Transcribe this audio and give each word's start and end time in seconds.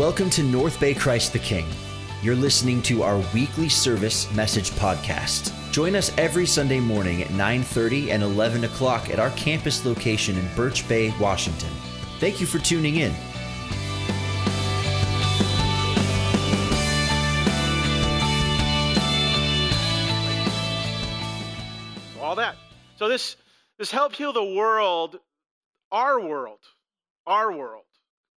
Welcome 0.00 0.30
to 0.30 0.42
North 0.42 0.80
Bay 0.80 0.94
Christ 0.94 1.34
the 1.34 1.38
King. 1.38 1.66
You're 2.22 2.34
listening 2.34 2.80
to 2.84 3.02
our 3.02 3.22
weekly 3.34 3.68
service 3.68 4.32
message 4.32 4.70
podcast. 4.70 5.52
Join 5.72 5.94
us 5.94 6.10
every 6.16 6.46
Sunday 6.46 6.80
morning 6.80 7.20
at 7.20 7.28
9:30 7.32 8.10
and 8.10 8.22
11 8.22 8.64
o'clock 8.64 9.10
at 9.10 9.18
our 9.18 9.28
campus 9.32 9.84
location 9.84 10.38
in 10.38 10.48
Birch 10.56 10.88
Bay, 10.88 11.12
Washington. 11.20 11.68
Thank 12.18 12.40
you 12.40 12.46
for 12.46 12.58
tuning 12.58 12.96
in. 12.96 13.14
all 22.22 22.36
that. 22.36 22.56
So 22.96 23.06
this 23.06 23.36
this 23.76 23.90
help 23.90 24.14
heal 24.14 24.32
the 24.32 24.42
world, 24.42 25.20
our 25.92 26.18
world, 26.18 26.60
our 27.26 27.52
world 27.52 27.84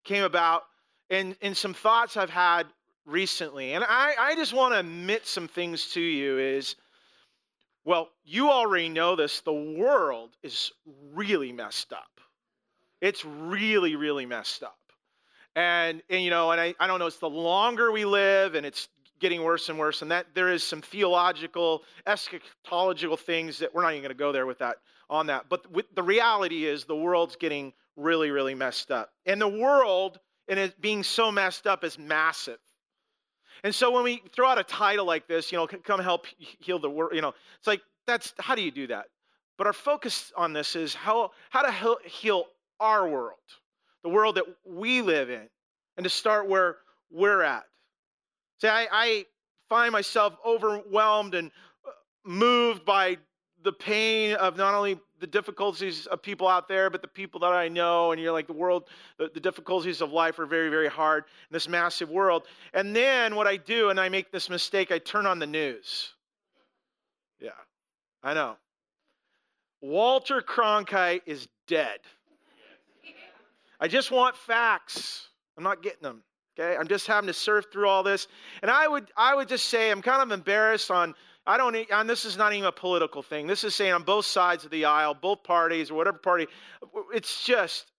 came 0.02 0.24
about 0.24 0.64
in 1.12 1.54
some 1.54 1.74
thoughts 1.74 2.16
I've 2.16 2.30
had 2.30 2.66
recently. 3.04 3.74
And 3.74 3.84
I, 3.86 4.14
I 4.18 4.34
just 4.34 4.52
want 4.52 4.74
to 4.74 4.80
admit 4.80 5.26
some 5.26 5.48
things 5.48 5.90
to 5.90 6.00
you 6.00 6.38
is 6.38 6.76
well, 7.84 8.10
you 8.24 8.48
already 8.48 8.88
know 8.88 9.16
this, 9.16 9.40
the 9.40 9.52
world 9.52 10.30
is 10.42 10.70
really 11.12 11.52
messed 11.52 11.92
up. 11.92 12.20
It's 13.00 13.24
really, 13.24 13.96
really 13.96 14.24
messed 14.24 14.62
up. 14.62 14.78
And, 15.56 16.00
and 16.08 16.22
you 16.22 16.30
know, 16.30 16.52
and 16.52 16.60
I, 16.60 16.74
I 16.78 16.86
don't 16.86 17.00
know, 17.00 17.06
it's 17.06 17.18
the 17.18 17.28
longer 17.28 17.90
we 17.90 18.04
live 18.04 18.54
and 18.54 18.64
it's 18.64 18.88
getting 19.18 19.42
worse 19.42 19.68
and 19.68 19.78
worse, 19.78 20.02
and 20.02 20.10
that 20.10 20.26
there 20.34 20.48
is 20.48 20.64
some 20.64 20.80
theological, 20.80 21.82
eschatological 22.06 23.18
things 23.18 23.58
that 23.58 23.74
we're 23.74 23.82
not 23.82 23.92
even 23.92 24.02
going 24.02 24.10
to 24.10 24.18
go 24.18 24.32
there 24.32 24.46
with 24.46 24.58
that 24.58 24.76
on 25.10 25.26
that. 25.26 25.46
But 25.48 25.66
the 25.94 26.02
reality 26.02 26.64
is 26.64 26.84
the 26.84 26.96
world's 26.96 27.36
getting 27.36 27.72
really, 27.96 28.30
really 28.30 28.54
messed 28.54 28.90
up, 28.90 29.12
and 29.26 29.40
the 29.40 29.48
world 29.48 30.18
and 30.48 30.58
it 30.58 30.80
being 30.80 31.02
so 31.02 31.30
messed 31.30 31.66
up 31.66 31.84
is 31.84 31.98
massive. 31.98 32.58
And 33.64 33.74
so 33.74 33.90
when 33.90 34.02
we 34.02 34.22
throw 34.34 34.48
out 34.48 34.58
a 34.58 34.64
title 34.64 35.06
like 35.06 35.28
this, 35.28 35.52
you 35.52 35.58
know, 35.58 35.66
come 35.66 36.00
help 36.00 36.26
heal 36.38 36.78
the 36.78 36.90
world, 36.90 37.12
you 37.14 37.20
know, 37.20 37.32
it's 37.58 37.66
like 37.66 37.82
that's 38.06 38.34
how 38.38 38.54
do 38.54 38.62
you 38.62 38.70
do 38.70 38.88
that? 38.88 39.06
But 39.58 39.66
our 39.66 39.72
focus 39.72 40.32
on 40.36 40.52
this 40.52 40.74
is 40.74 40.94
how 40.94 41.30
how 41.50 41.62
to 41.62 41.98
heal 42.04 42.46
our 42.80 43.08
world, 43.08 43.38
the 44.02 44.08
world 44.08 44.36
that 44.36 44.44
we 44.66 45.02
live 45.02 45.30
in, 45.30 45.48
and 45.96 46.04
to 46.04 46.10
start 46.10 46.48
where 46.48 46.78
we're 47.10 47.42
at. 47.42 47.64
See, 48.60 48.68
I, 48.68 48.88
I 48.90 49.26
find 49.68 49.92
myself 49.92 50.36
overwhelmed 50.44 51.34
and 51.34 51.50
uh, 51.86 51.90
moved 52.24 52.84
by 52.84 53.18
the 53.62 53.72
pain 53.72 54.34
of 54.34 54.56
not 54.56 54.74
only 54.74 54.98
the 55.22 55.26
difficulties 55.28 56.06
of 56.06 56.20
people 56.20 56.48
out 56.48 56.66
there, 56.66 56.90
but 56.90 57.00
the 57.00 57.08
people 57.08 57.40
that 57.40 57.52
I 57.52 57.68
know. 57.68 58.10
And 58.10 58.20
you're 58.20 58.32
like, 58.32 58.48
the 58.48 58.52
world, 58.52 58.88
the, 59.18 59.30
the, 59.32 59.40
difficulties 59.40 60.02
of 60.02 60.12
life 60.12 60.40
are 60.40 60.46
very, 60.46 60.68
very 60.68 60.88
hard 60.88 61.24
in 61.48 61.54
this 61.54 61.68
massive 61.68 62.10
world. 62.10 62.42
And 62.74 62.94
then 62.94 63.36
what 63.36 63.46
I 63.46 63.56
do, 63.56 63.88
and 63.88 64.00
I 64.00 64.08
make 64.08 64.32
this 64.32 64.50
mistake, 64.50 64.90
I 64.90 64.98
turn 64.98 65.24
on 65.24 65.38
the 65.38 65.46
news. 65.46 66.12
Yeah, 67.40 67.50
I 68.22 68.34
know. 68.34 68.56
Walter 69.80 70.42
Cronkite 70.42 71.22
is 71.24 71.46
dead. 71.68 72.00
I 73.80 73.86
just 73.86 74.10
want 74.10 74.36
facts. 74.36 75.28
I'm 75.56 75.64
not 75.64 75.82
getting 75.82 76.02
them. 76.02 76.24
Okay, 76.58 76.76
I'm 76.76 76.88
just 76.88 77.06
having 77.06 77.28
to 77.28 77.32
surf 77.32 77.66
through 77.72 77.88
all 77.88 78.02
this, 78.02 78.28
and 78.60 78.70
I 78.70 78.86
would 78.86 79.10
I 79.16 79.34
would 79.34 79.48
just 79.48 79.70
say 79.70 79.90
I'm 79.90 80.02
kind 80.02 80.20
of 80.20 80.32
embarrassed 80.32 80.90
on 80.90 81.14
I 81.46 81.56
don't 81.56 81.74
and 81.90 82.08
this 82.08 82.24
is 82.24 82.36
not 82.36 82.52
even 82.52 82.66
a 82.66 82.72
political 82.72 83.22
thing. 83.22 83.46
This 83.46 83.64
is 83.64 83.74
saying 83.74 83.92
on 83.92 84.04
both 84.04 84.26
sides 84.26 84.64
of 84.64 84.70
the 84.70 84.84
aisle, 84.84 85.14
both 85.14 85.42
parties 85.42 85.90
or 85.90 85.94
whatever 85.94 86.18
party, 86.18 86.46
it's 87.12 87.44
just 87.44 87.90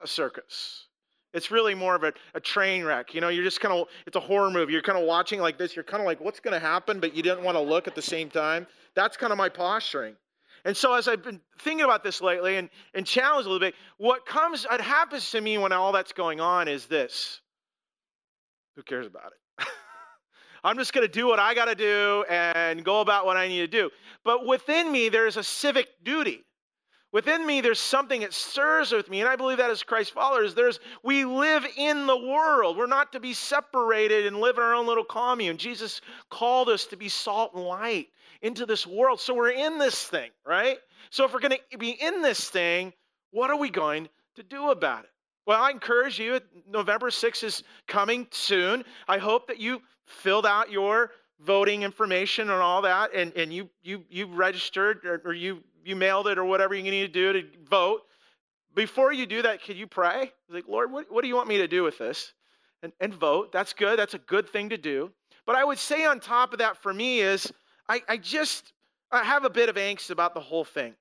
a 0.00 0.06
circus. 0.06 0.86
It's 1.34 1.50
really 1.50 1.74
more 1.74 1.94
of 1.94 2.04
a, 2.04 2.14
a 2.34 2.40
train 2.40 2.84
wreck. 2.84 3.14
You 3.14 3.20
know, 3.20 3.28
you're 3.28 3.44
just 3.44 3.60
kind 3.60 3.74
of 3.74 3.88
it's 4.06 4.16
a 4.16 4.20
horror 4.20 4.50
movie. 4.50 4.72
You're 4.72 4.82
kind 4.82 4.98
of 4.98 5.04
watching 5.04 5.40
like 5.40 5.58
this. 5.58 5.76
You're 5.76 5.84
kind 5.84 6.00
of 6.00 6.06
like, 6.06 6.20
what's 6.20 6.40
going 6.40 6.54
to 6.54 6.66
happen, 6.66 7.00
but 7.00 7.14
you 7.14 7.22
didn't 7.22 7.44
want 7.44 7.56
to 7.56 7.60
look 7.60 7.86
at 7.86 7.94
the 7.94 8.02
same 8.02 8.30
time. 8.30 8.66
That's 8.94 9.18
kind 9.18 9.32
of 9.32 9.36
my 9.36 9.50
posturing. 9.50 10.16
And 10.64 10.76
so, 10.76 10.94
as 10.94 11.06
I've 11.06 11.22
been 11.22 11.40
thinking 11.60 11.84
about 11.84 12.02
this 12.02 12.20
lately 12.20 12.56
and, 12.56 12.70
and 12.94 13.06
challenged 13.06 13.46
a 13.46 13.50
little 13.50 13.66
bit, 13.66 13.74
what 13.98 14.26
comes, 14.26 14.64
what 14.64 14.80
happens 14.80 15.30
to 15.32 15.40
me 15.40 15.58
when 15.58 15.72
all 15.72 15.92
that's 15.92 16.12
going 16.12 16.40
on 16.40 16.66
is 16.66 16.86
this 16.86 17.40
who 18.74 18.82
cares 18.82 19.06
about 19.06 19.32
it? 19.32 19.66
I'm 20.64 20.76
just 20.76 20.92
going 20.92 21.06
to 21.06 21.12
do 21.12 21.26
what 21.26 21.38
I 21.38 21.54
got 21.54 21.66
to 21.66 21.74
do 21.74 22.24
and 22.28 22.84
go 22.84 23.00
about 23.00 23.26
what 23.26 23.36
I 23.36 23.48
need 23.48 23.60
to 23.60 23.66
do. 23.66 23.90
But 24.24 24.46
within 24.46 24.90
me, 24.90 25.08
there's 25.08 25.36
a 25.36 25.42
civic 25.42 25.88
duty. 26.04 26.44
Within 27.10 27.46
me, 27.46 27.62
there's 27.62 27.80
something 27.80 28.20
that 28.20 28.34
stirs 28.34 28.92
with 28.92 29.08
me, 29.08 29.20
and 29.20 29.28
I 29.30 29.36
believe 29.36 29.58
that 29.58 29.70
as 29.70 29.82
Christ 29.82 30.12
followers, 30.12 30.54
there's 30.54 30.78
we 31.02 31.24
live 31.24 31.64
in 31.78 32.06
the 32.06 32.16
world. 32.16 32.76
We're 32.76 32.86
not 32.86 33.12
to 33.12 33.20
be 33.20 33.32
separated 33.32 34.26
and 34.26 34.40
live 34.40 34.58
in 34.58 34.62
our 34.62 34.74
own 34.74 34.86
little 34.86 35.04
commune. 35.04 35.56
Jesus 35.56 36.02
called 36.30 36.68
us 36.68 36.84
to 36.86 36.98
be 36.98 37.08
salt 37.08 37.54
and 37.54 37.64
light 37.64 38.08
into 38.42 38.66
this 38.66 38.86
world. 38.86 39.20
So 39.20 39.34
we're 39.34 39.52
in 39.52 39.78
this 39.78 40.04
thing, 40.04 40.30
right? 40.46 40.76
So 41.08 41.24
if 41.24 41.32
we're 41.32 41.40
going 41.40 41.56
to 41.70 41.78
be 41.78 41.92
in 41.92 42.20
this 42.20 42.46
thing, 42.50 42.92
what 43.30 43.50
are 43.50 43.56
we 43.56 43.70
going 43.70 44.10
to 44.36 44.42
do 44.42 44.70
about 44.70 45.04
it? 45.04 45.10
Well, 45.46 45.62
I 45.62 45.70
encourage 45.70 46.18
you, 46.18 46.40
November 46.68 47.08
6th 47.08 47.42
is 47.42 47.62
coming 47.86 48.26
soon. 48.30 48.84
I 49.08 49.16
hope 49.16 49.48
that 49.48 49.58
you 49.58 49.80
filled 50.08 50.46
out 50.46 50.70
your 50.70 51.10
voting 51.40 51.82
information 51.82 52.50
and 52.50 52.60
all 52.60 52.82
that, 52.82 53.14
and, 53.14 53.32
and 53.36 53.52
you, 53.52 53.68
you, 53.82 54.04
you 54.10 54.26
registered 54.26 55.04
or, 55.04 55.22
or 55.24 55.32
you, 55.32 55.62
you 55.84 55.94
mailed 55.94 56.26
it 56.26 56.38
or 56.38 56.44
whatever 56.44 56.74
you 56.74 56.82
need 56.82 57.02
to 57.02 57.08
do 57.08 57.32
to 57.32 57.42
vote. 57.68 58.02
Before 58.74 59.12
you 59.12 59.26
do 59.26 59.42
that, 59.42 59.62
could 59.62 59.76
you 59.76 59.86
pray? 59.86 60.32
Like, 60.50 60.66
Lord, 60.68 60.90
what, 60.90 61.06
what 61.10 61.22
do 61.22 61.28
you 61.28 61.36
want 61.36 61.48
me 61.48 61.58
to 61.58 61.68
do 61.68 61.82
with 61.82 61.98
this? 61.98 62.32
And, 62.82 62.92
and 63.00 63.12
vote. 63.12 63.52
That's 63.52 63.72
good. 63.72 63.98
That's 63.98 64.14
a 64.14 64.18
good 64.18 64.48
thing 64.48 64.68
to 64.68 64.78
do. 64.78 65.10
But 65.46 65.56
I 65.56 65.64
would 65.64 65.78
say 65.78 66.04
on 66.04 66.20
top 66.20 66.52
of 66.52 66.58
that 66.58 66.76
for 66.76 66.92
me 66.92 67.20
is 67.20 67.52
I, 67.88 68.02
I 68.08 68.16
just 68.18 68.72
I 69.10 69.24
have 69.24 69.44
a 69.44 69.50
bit 69.50 69.68
of 69.68 69.76
angst 69.76 70.10
about 70.10 70.34
the 70.34 70.40
whole 70.40 70.64
thing. 70.64 70.94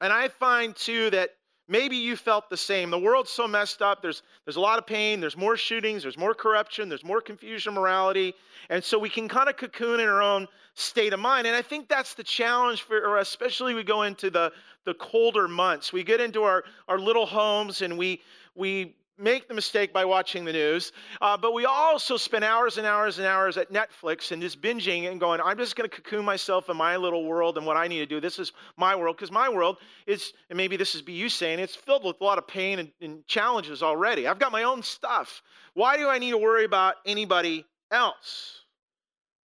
And 0.00 0.12
I 0.12 0.28
find 0.28 0.74
too 0.74 1.10
that 1.10 1.30
Maybe 1.66 1.96
you 1.96 2.16
felt 2.16 2.50
the 2.50 2.56
same. 2.56 2.90
The 2.90 2.98
world's 2.98 3.30
so 3.30 3.48
messed 3.48 3.80
up. 3.80 4.02
There's, 4.02 4.22
there's 4.44 4.56
a 4.56 4.60
lot 4.60 4.78
of 4.78 4.86
pain. 4.86 5.20
There's 5.20 5.36
more 5.36 5.56
shootings. 5.56 6.02
There's 6.02 6.18
more 6.18 6.34
corruption. 6.34 6.90
There's 6.90 7.04
more 7.04 7.22
confusion, 7.22 7.72
morality. 7.72 8.34
And 8.68 8.84
so 8.84 8.98
we 8.98 9.08
can 9.08 9.28
kind 9.28 9.48
of 9.48 9.56
cocoon 9.56 10.00
in 10.00 10.08
our 10.08 10.20
own 10.20 10.46
state 10.74 11.14
of 11.14 11.20
mind. 11.20 11.46
And 11.46 11.56
I 11.56 11.62
think 11.62 11.88
that's 11.88 12.14
the 12.14 12.24
challenge 12.24 12.82
for 12.82 13.16
us, 13.16 13.28
especially 13.28 13.72
we 13.72 13.82
go 13.82 14.02
into 14.02 14.28
the, 14.28 14.52
the 14.84 14.94
colder 14.94 15.48
months. 15.48 15.90
We 15.90 16.04
get 16.04 16.20
into 16.20 16.42
our, 16.42 16.64
our 16.86 16.98
little 16.98 17.24
homes 17.24 17.80
and 17.80 17.96
we, 17.96 18.20
we 18.54 18.94
make 19.18 19.48
the 19.48 19.54
mistake 19.54 19.92
by 19.92 20.04
watching 20.04 20.44
the 20.44 20.52
news, 20.52 20.92
uh, 21.20 21.36
but 21.36 21.54
we 21.54 21.64
also 21.64 22.16
spend 22.16 22.44
hours 22.44 22.78
and 22.78 22.86
hours 22.86 23.18
and 23.18 23.26
hours 23.26 23.56
at 23.56 23.72
Netflix 23.72 24.32
and 24.32 24.42
just 24.42 24.60
binging 24.60 25.10
and 25.10 25.20
going, 25.20 25.40
I'm 25.40 25.56
just 25.56 25.76
going 25.76 25.88
to 25.88 25.94
cocoon 25.94 26.24
myself 26.24 26.68
in 26.68 26.76
my 26.76 26.96
little 26.96 27.24
world 27.24 27.56
and 27.56 27.66
what 27.66 27.76
I 27.76 27.86
need 27.86 27.98
to 27.98 28.06
do. 28.06 28.20
This 28.20 28.38
is 28.38 28.52
my 28.76 28.96
world 28.96 29.16
because 29.16 29.30
my 29.30 29.48
world 29.48 29.78
is, 30.06 30.32
and 30.50 30.56
maybe 30.56 30.76
this 30.76 30.94
is 30.94 31.02
be 31.02 31.12
you 31.12 31.28
saying, 31.28 31.60
it's 31.60 31.76
filled 31.76 32.04
with 32.04 32.20
a 32.20 32.24
lot 32.24 32.38
of 32.38 32.48
pain 32.48 32.78
and, 32.78 32.90
and 33.00 33.26
challenges 33.26 33.82
already. 33.82 34.26
I've 34.26 34.38
got 34.38 34.52
my 34.52 34.64
own 34.64 34.82
stuff. 34.82 35.42
Why 35.74 35.96
do 35.96 36.08
I 36.08 36.18
need 36.18 36.30
to 36.30 36.38
worry 36.38 36.64
about 36.64 36.96
anybody 37.06 37.64
else? 37.90 38.62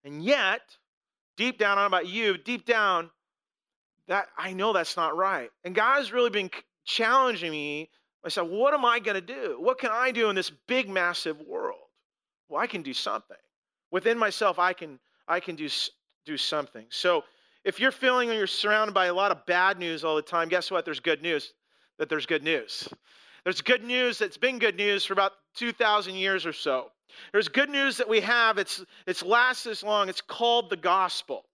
And 0.04 0.22
yet, 0.22 0.62
deep 1.37 1.58
down, 1.58 1.78
I 1.78 1.82
don't 1.82 1.91
know 1.91 1.98
about 1.98 2.08
you, 2.08 2.38
deep 2.38 2.64
down, 2.64 3.10
that 4.08 4.26
I 4.37 4.52
know 4.52 4.72
that's 4.72 4.97
not 4.97 5.16
right. 5.16 5.50
And 5.64 5.75
God 5.75 5.98
has 5.98 6.12
really 6.12 6.31
been 6.31 6.50
challenging 6.84 7.52
me 7.52 7.91
I 8.25 8.28
said, 8.28 8.42
what 8.42 8.75
am 8.75 8.84
I 8.84 8.98
going 8.98 9.14
to 9.14 9.20
do? 9.20 9.56
What 9.58 9.78
can 9.78 9.91
I 9.92 10.10
do 10.10 10.28
in 10.28 10.36
this 10.36 10.50
big, 10.50 10.88
massive 10.88 11.41
world? 11.41 11.78
Well, 12.48 12.60
I 12.60 12.66
can 12.66 12.82
do 12.82 12.92
something. 12.92 13.36
Within 13.91 14.19
myself, 14.19 14.58
I 14.58 14.72
can, 14.72 14.98
I 15.26 15.41
can 15.41 15.56
do, 15.56 15.69
do 16.26 16.36
something. 16.36 16.86
So 16.91 17.25
if 17.64 17.81
you're 17.81 17.92
feeling 17.92 18.28
you're 18.28 18.47
surrounded 18.47 18.92
by 18.92 19.06
a 19.06 19.14
lot 19.14 19.31
of 19.32 19.47
bad 19.47 19.78
news 19.78 20.05
all 20.05 20.17
the 20.17 20.22
time, 20.22 20.49
guess 20.49 20.70
what? 20.70 20.84
There's 20.84 21.00
good 21.00 21.22
news. 21.22 21.52
That 21.99 22.08
there's 22.08 22.26
good 22.26 22.43
news. 22.43 22.88
There's 23.44 23.62
good 23.62 23.84
news 23.84 24.19
that's 24.19 24.37
been 24.37 24.58
good 24.58 24.76
news 24.76 25.05
for 25.05 25.14
about 25.14 25.32
2,000 25.56 26.14
years 26.14 26.44
or 26.44 26.52
so. 26.52 26.90
There's 27.32 27.49
good 27.49 27.70
news 27.70 27.96
that 27.96 28.08
we 28.08 28.20
have. 28.20 28.58
It's, 28.58 28.84
it's 29.06 29.23
lasts 29.23 29.64
this 29.64 29.82
long. 29.82 30.08
It's 30.08 30.20
called 30.20 30.70
the 30.70 30.76
gospel. 30.76 31.44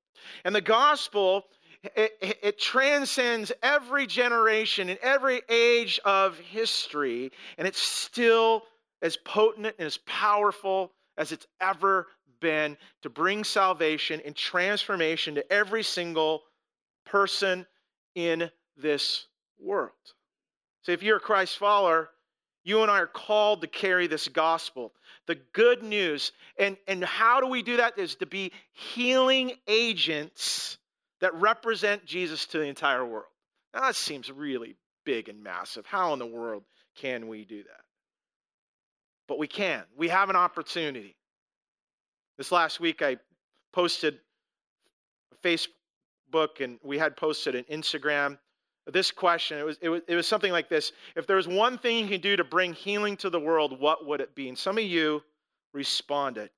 And 0.44 0.54
the 0.54 0.60
gospel 0.60 1.44
it, 1.82 2.38
it, 2.42 2.58
transcends 2.58 3.52
every 3.62 4.06
generation 4.06 4.88
and 4.88 4.98
every 5.00 5.42
age 5.48 6.00
of 6.04 6.38
history, 6.38 7.32
and 7.58 7.68
it's 7.68 7.80
still 7.80 8.62
as 9.02 9.16
potent 9.16 9.66
and 9.66 9.86
as 9.86 9.98
powerful 9.98 10.92
as 11.16 11.32
it's 11.32 11.46
ever 11.60 12.06
been 12.40 12.76
to 13.02 13.10
bring 13.10 13.44
salvation 13.44 14.20
and 14.24 14.34
transformation 14.34 15.36
to 15.36 15.52
every 15.52 15.82
single 15.82 16.42
person 17.04 17.66
in 18.14 18.50
this 18.76 19.26
world. 19.60 19.92
So, 20.82 20.92
if 20.92 21.02
you're 21.02 21.16
a 21.16 21.20
Christ 21.20 21.58
follower, 21.58 22.10
you 22.66 22.82
and 22.82 22.90
I 22.90 22.98
are 22.98 23.06
called 23.06 23.60
to 23.60 23.68
carry 23.68 24.08
this 24.08 24.26
gospel, 24.28 24.92
the 25.26 25.36
good 25.52 25.82
news. 25.84 26.32
And, 26.58 26.76
and 26.88 27.04
how 27.04 27.40
do 27.40 27.46
we 27.46 27.62
do 27.62 27.76
that? 27.76 27.96
Is 27.96 28.16
to 28.16 28.26
be 28.26 28.52
healing 28.72 29.52
agents 29.68 30.78
that 31.26 31.34
represent 31.34 32.06
Jesus 32.06 32.46
to 32.46 32.58
the 32.58 32.64
entire 32.64 33.04
world. 33.04 33.26
Now, 33.74 33.82
that 33.82 33.96
seems 33.96 34.30
really 34.30 34.76
big 35.04 35.28
and 35.28 35.42
massive. 35.42 35.84
How 35.86 36.12
in 36.12 36.18
the 36.18 36.26
world 36.26 36.62
can 36.94 37.28
we 37.28 37.44
do 37.44 37.62
that? 37.62 37.86
but 39.26 39.38
we 39.38 39.46
can. 39.46 39.82
We 39.96 40.08
have 40.08 40.30
an 40.30 40.36
opportunity. 40.36 41.16
This 42.38 42.52
last 42.52 42.80
week, 42.80 43.02
I 43.02 43.16
posted 43.72 44.18
Facebook 45.42 46.60
and 46.60 46.78
we 46.82 46.98
had 46.98 47.16
posted 47.16 47.54
an 47.54 47.64
Instagram. 47.64 48.38
This 48.86 49.10
question, 49.10 49.58
it 49.58 49.64
was, 49.64 49.78
it, 49.80 49.88
was, 49.88 50.02
it 50.06 50.14
was 50.14 50.28
something 50.28 50.52
like 50.52 50.68
this 50.68 50.92
If 51.16 51.26
there 51.26 51.36
was 51.36 51.48
one 51.48 51.78
thing 51.78 51.98
you 51.98 52.08
can 52.08 52.20
do 52.20 52.36
to 52.36 52.44
bring 52.44 52.72
healing 52.72 53.16
to 53.18 53.30
the 53.30 53.40
world, 53.40 53.80
what 53.80 54.06
would 54.06 54.20
it 54.20 54.34
be? 54.34 54.48
And 54.48 54.56
some 54.56 54.78
of 54.78 54.84
you 54.84 55.22
responded. 55.72 56.50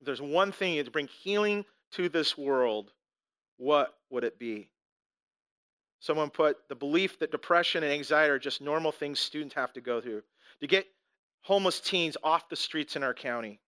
If 0.00 0.06
there's 0.06 0.22
one 0.22 0.52
thing 0.52 0.82
to 0.84 0.90
bring 0.90 1.08
healing 1.08 1.64
to 1.96 2.08
this 2.08 2.36
world, 2.36 2.92
what 3.56 3.94
would 4.10 4.24
it 4.24 4.38
be? 4.38 4.70
Someone 6.00 6.30
put 6.30 6.56
the 6.68 6.74
belief 6.74 7.18
that 7.20 7.30
depression 7.30 7.82
and 7.82 7.92
anxiety 7.92 8.30
are 8.30 8.38
just 8.38 8.60
normal 8.60 8.92
things 8.92 9.20
students 9.20 9.54
have 9.54 9.72
to 9.72 9.80
go 9.80 10.00
through. 10.00 10.22
To 10.60 10.66
get 10.66 10.86
homeless 11.42 11.80
teens 11.80 12.16
off 12.22 12.48
the 12.48 12.56
streets 12.56 12.96
in 12.96 13.02
our 13.02 13.14
county. 13.14 13.60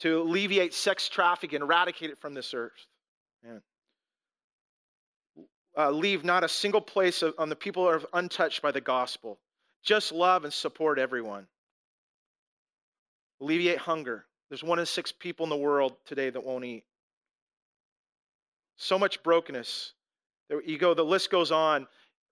To 0.00 0.22
alleviate 0.22 0.74
sex 0.74 1.08
trafficking, 1.08 1.62
eradicate 1.62 2.10
it 2.10 2.18
from 2.18 2.34
this 2.34 2.54
earth. 2.54 2.72
Uh, 5.76 5.90
leave 5.90 6.24
not 6.24 6.44
a 6.44 6.48
single 6.48 6.80
place 6.80 7.22
on 7.36 7.48
the 7.50 7.56
people 7.56 7.86
are 7.86 8.00
untouched 8.14 8.62
by 8.62 8.70
the 8.70 8.80
gospel. 8.80 9.38
Just 9.82 10.12
love 10.12 10.44
and 10.44 10.52
support 10.52 10.98
everyone. 10.98 11.46
Alleviate 13.40 13.78
hunger. 13.78 14.24
There's 14.48 14.64
one 14.64 14.78
in 14.78 14.86
six 14.86 15.12
people 15.12 15.44
in 15.44 15.50
the 15.50 15.56
world 15.56 15.96
today 16.04 16.30
that 16.30 16.44
won't 16.44 16.64
eat. 16.64 16.84
So 18.76 18.98
much 18.98 19.22
brokenness. 19.22 19.92
There 20.48 20.62
you 20.62 20.78
go, 20.78 20.94
the 20.94 21.04
list 21.04 21.30
goes 21.30 21.50
on. 21.50 21.86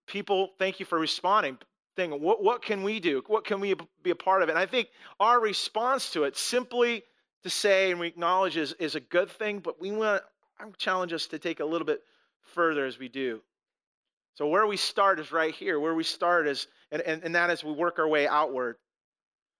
People, 0.07 0.51
thank 0.59 0.79
you 0.79 0.87
for 0.87 0.99
responding. 0.99 1.59
Thing, 1.97 2.11
what, 2.21 2.43
what 2.43 2.63
can 2.63 2.83
we 2.83 3.01
do? 3.01 3.23
What 3.27 3.45
can 3.45 3.61
we 3.61 3.75
be 4.03 4.11
a 4.11 4.17
part 4.17 4.43
of? 4.43 4.49
And 4.49 4.59
I 4.59 4.67
think 4.67 4.89
our 5.21 5.41
response 5.41 6.11
to 6.11 6.25
it, 6.25 6.37
simply 6.37 7.05
to 7.43 7.51
say 7.51 7.91
and 7.91 8.01
we 8.01 8.09
acknowledge, 8.09 8.57
is, 8.57 8.73
is 8.75 8.95
a 8.95 9.01
good 9.01 9.31
thing, 9.31 9.61
but 9.61 9.81
we 9.81 9.93
want 9.93 10.23
to 10.61 10.73
challenge 10.77 11.13
us 11.13 11.27
to 11.29 11.39
take 11.39 11.61
a 11.61 11.65
little 11.65 11.87
bit 11.87 12.01
further 12.53 12.85
as 12.85 12.99
we 12.99 13.09
do. 13.09 13.41
So 14.35 14.49
where 14.49 14.67
we 14.67 14.77
start 14.77 15.21
is 15.21 15.31
right 15.31 15.55
here. 15.55 15.79
Where 15.79 15.95
we 15.95 16.05
start 16.05 16.49
is, 16.49 16.67
and, 16.91 17.01
and, 17.03 17.23
and 17.23 17.35
that 17.37 17.51
is 17.51 17.63
we 17.63 17.73
work 17.73 17.99
our 17.99 18.09
way 18.09 18.27
outward. 18.27 18.77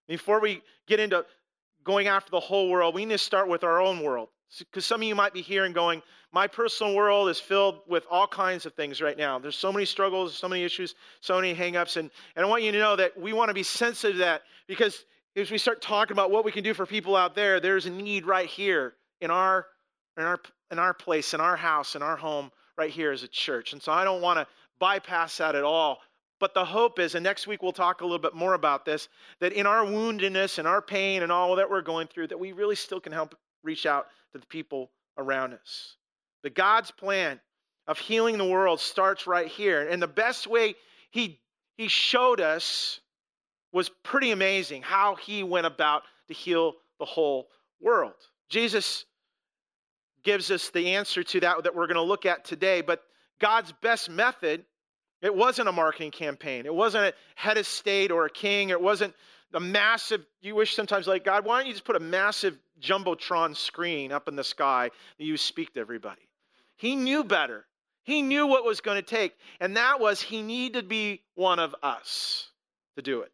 Before 0.07 0.41
we 0.41 0.61
get 0.87 0.99
into 0.99 1.25
going 1.85 2.07
after 2.07 2.31
the 2.31 2.39
whole 2.39 2.69
world, 2.69 2.93
we 2.93 3.05
need 3.05 3.13
to 3.13 3.17
start 3.17 3.47
with 3.47 3.63
our 3.63 3.81
own 3.81 4.03
world. 4.03 4.29
Because 4.59 4.85
some 4.85 5.01
of 5.01 5.07
you 5.07 5.15
might 5.15 5.33
be 5.33 5.41
here 5.41 5.65
and 5.65 5.73
going, 5.73 6.01
my 6.31 6.47
personal 6.47 6.95
world 6.95 7.29
is 7.29 7.39
filled 7.39 7.79
with 7.87 8.05
all 8.11 8.27
kinds 8.27 8.65
of 8.65 8.73
things 8.73 9.01
right 9.01 9.17
now. 9.17 9.39
There's 9.39 9.57
so 9.57 9.71
many 9.71 9.85
struggles, 9.85 10.35
so 10.35 10.49
many 10.49 10.63
issues, 10.63 10.93
so 11.21 11.39
many 11.39 11.55
hangups. 11.55 11.97
And, 11.97 12.11
and 12.35 12.45
I 12.45 12.49
want 12.49 12.63
you 12.63 12.71
to 12.73 12.79
know 12.79 12.95
that 12.97 13.19
we 13.19 13.33
want 13.33 13.49
to 13.49 13.53
be 13.53 13.63
sensitive 13.63 14.17
to 14.17 14.19
that 14.19 14.41
because 14.67 15.03
as 15.35 15.51
we 15.51 15.57
start 15.57 15.81
talking 15.81 16.13
about 16.13 16.31
what 16.31 16.45
we 16.45 16.51
can 16.51 16.63
do 16.63 16.73
for 16.73 16.85
people 16.85 17.15
out 17.15 17.35
there, 17.35 17.59
there's 17.59 17.85
a 17.85 17.89
need 17.89 18.25
right 18.25 18.47
here 18.47 18.93
in 19.21 19.31
our, 19.31 19.65
in 20.17 20.23
our, 20.23 20.39
in 20.71 20.79
our 20.79 20.93
place, 20.93 21.33
in 21.33 21.41
our 21.41 21.55
house, 21.55 21.95
in 21.95 22.01
our 22.01 22.17
home, 22.17 22.51
right 22.77 22.89
here 22.89 23.11
as 23.11 23.23
a 23.23 23.27
church. 23.27 23.73
And 23.73 23.81
so 23.81 23.91
I 23.91 24.03
don't 24.03 24.21
want 24.21 24.39
to 24.39 24.47
bypass 24.79 25.37
that 25.37 25.55
at 25.55 25.63
all. 25.63 25.99
But 26.45 26.53
the 26.53 26.63
hope 26.63 26.99
is, 26.99 27.15
and 27.15 27.23
next 27.23 27.47
week 27.47 27.63
we'll 27.63 27.71
talk 27.71 28.01
a 28.01 28.03
little 28.03 28.19
bit 28.19 28.35
more 28.35 28.53
about 28.53 28.85
this, 28.85 29.09
that 29.39 29.51
in 29.51 29.65
our 29.65 29.83
woundedness 29.83 30.59
and 30.59 30.67
our 30.67 30.79
pain 30.79 31.23
and 31.23 31.31
all 31.31 31.55
that 31.55 31.71
we're 31.71 31.81
going 31.81 32.05
through, 32.05 32.27
that 32.27 32.39
we 32.39 32.51
really 32.51 32.75
still 32.75 32.99
can 32.99 33.13
help 33.13 33.33
reach 33.63 33.87
out 33.87 34.05
to 34.31 34.37
the 34.37 34.45
people 34.45 34.91
around 35.17 35.55
us. 35.55 35.95
The 36.43 36.51
God's 36.51 36.91
plan 36.91 37.39
of 37.87 37.97
healing 37.97 38.37
the 38.37 38.45
world 38.45 38.79
starts 38.79 39.25
right 39.25 39.47
here. 39.47 39.89
And 39.89 39.99
the 39.99 40.07
best 40.07 40.45
way 40.45 40.75
he, 41.09 41.39
he 41.77 41.87
showed 41.87 42.39
us 42.39 42.99
was 43.73 43.89
pretty 44.03 44.29
amazing 44.29 44.83
how 44.83 45.15
he 45.15 45.41
went 45.41 45.65
about 45.65 46.03
to 46.27 46.35
heal 46.35 46.73
the 46.99 47.05
whole 47.05 47.47
world. 47.81 48.13
Jesus 48.49 49.05
gives 50.23 50.51
us 50.51 50.69
the 50.69 50.91
answer 50.91 51.23
to 51.23 51.39
that 51.39 51.63
that 51.63 51.73
we're 51.73 51.87
going 51.87 51.95
to 51.95 52.03
look 52.03 52.27
at 52.27 52.45
today. 52.45 52.81
But 52.81 53.01
God's 53.39 53.73
best 53.81 54.11
method, 54.11 54.63
it 55.21 55.35
wasn't 55.35 55.69
a 55.69 55.71
marketing 55.71 56.11
campaign. 56.11 56.65
It 56.65 56.73
wasn't 56.73 57.05
a 57.05 57.13
head 57.35 57.57
of 57.57 57.65
state 57.65 58.11
or 58.11 58.25
a 58.25 58.29
king. 58.29 58.69
It 58.69 58.81
wasn't 58.81 59.13
a 59.53 59.59
massive, 59.59 60.25
you 60.41 60.55
wish 60.55 60.75
sometimes 60.75 61.07
like, 61.07 61.23
God, 61.23 61.45
why 61.45 61.59
don't 61.59 61.67
you 61.67 61.73
just 61.73 61.85
put 61.85 61.95
a 61.95 62.01
massive 62.01 62.57
Jumbotron 62.81 63.55
screen 63.55 64.11
up 64.11 64.27
in 64.27 64.35
the 64.35 64.43
sky 64.43 64.91
that 65.17 65.23
you 65.23 65.37
speak 65.37 65.73
to 65.73 65.79
everybody? 65.79 66.21
He 66.77 66.95
knew 66.95 67.23
better. 67.23 67.65
He 68.03 68.21
knew 68.21 68.45
what 68.45 68.65
was 68.65 68.81
going 68.81 68.97
to 68.97 69.07
take. 69.07 69.33
And 69.59 69.77
that 69.77 69.99
was 69.99 70.21
he 70.21 70.41
needed 70.41 70.81
to 70.81 70.87
be 70.87 71.21
one 71.35 71.59
of 71.59 71.75
us 71.81 72.49
to 72.95 73.01
do 73.01 73.21
it. 73.21 73.31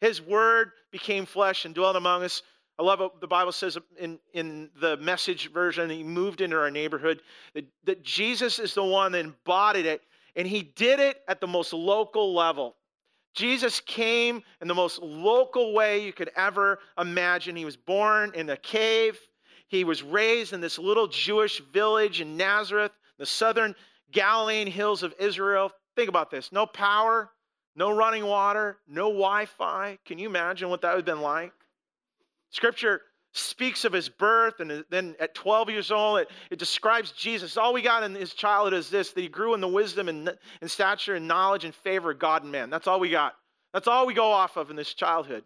His 0.00 0.22
word 0.22 0.70
became 0.92 1.26
flesh 1.26 1.64
and 1.64 1.74
dwelt 1.74 1.96
among 1.96 2.22
us. 2.22 2.42
I 2.78 2.84
love 2.84 3.00
what 3.00 3.20
the 3.20 3.26
Bible 3.26 3.50
says 3.50 3.76
in, 3.98 4.20
in 4.32 4.70
the 4.80 4.96
message 4.98 5.50
version. 5.52 5.90
He 5.90 6.04
moved 6.04 6.40
into 6.40 6.56
our 6.56 6.70
neighborhood. 6.70 7.20
That, 7.54 7.64
that 7.84 8.02
Jesus 8.04 8.60
is 8.60 8.74
the 8.74 8.84
one 8.84 9.12
that 9.12 9.24
embodied 9.24 9.86
it, 9.86 10.00
and 10.38 10.46
he 10.46 10.62
did 10.62 11.00
it 11.00 11.18
at 11.26 11.40
the 11.40 11.48
most 11.48 11.72
local 11.72 12.32
level. 12.32 12.76
Jesus 13.34 13.80
came 13.80 14.42
in 14.62 14.68
the 14.68 14.74
most 14.74 15.02
local 15.02 15.74
way 15.74 16.04
you 16.04 16.12
could 16.12 16.30
ever 16.36 16.78
imagine. 16.96 17.56
He 17.56 17.64
was 17.64 17.76
born 17.76 18.32
in 18.34 18.48
a 18.48 18.56
cave. 18.56 19.18
He 19.66 19.82
was 19.82 20.02
raised 20.02 20.52
in 20.52 20.60
this 20.60 20.78
little 20.78 21.08
Jewish 21.08 21.60
village 21.72 22.20
in 22.20 22.36
Nazareth, 22.36 22.92
the 23.18 23.26
southern 23.26 23.74
Galilean 24.12 24.68
hills 24.68 25.02
of 25.02 25.12
Israel. 25.18 25.72
Think 25.96 26.08
about 26.08 26.30
this 26.30 26.52
no 26.52 26.66
power, 26.66 27.30
no 27.74 27.90
running 27.90 28.24
water, 28.24 28.78
no 28.86 29.08
Wi 29.08 29.44
Fi. 29.44 29.98
Can 30.06 30.18
you 30.18 30.28
imagine 30.28 30.68
what 30.68 30.80
that 30.82 30.90
would 30.90 31.06
have 31.06 31.16
been 31.16 31.20
like? 31.20 31.52
Scripture 32.50 33.02
speaks 33.32 33.84
of 33.84 33.92
his 33.92 34.08
birth, 34.08 34.60
and 34.60 34.84
then 34.90 35.14
at 35.20 35.34
12 35.34 35.70
years 35.70 35.90
old, 35.90 36.20
it, 36.20 36.30
it, 36.50 36.58
describes 36.58 37.12
Jesus. 37.12 37.56
All 37.56 37.72
we 37.72 37.82
got 37.82 38.02
in 38.02 38.14
his 38.14 38.34
childhood 38.34 38.74
is 38.74 38.90
this 38.90 39.12
that 39.12 39.20
he 39.20 39.28
grew 39.28 39.54
in 39.54 39.60
the 39.60 39.68
wisdom 39.68 40.08
and, 40.08 40.36
and 40.60 40.70
stature 40.70 41.14
and 41.14 41.28
knowledge 41.28 41.64
and 41.64 41.74
favor 41.74 42.10
of 42.10 42.18
God 42.18 42.42
and 42.42 42.52
man. 42.52 42.70
That's 42.70 42.86
all 42.86 43.00
we 43.00 43.10
got. 43.10 43.34
That's 43.72 43.86
all 43.86 44.06
we 44.06 44.14
go 44.14 44.32
off 44.32 44.56
of 44.56 44.70
in 44.70 44.76
this 44.76 44.94
childhood. 44.94 45.44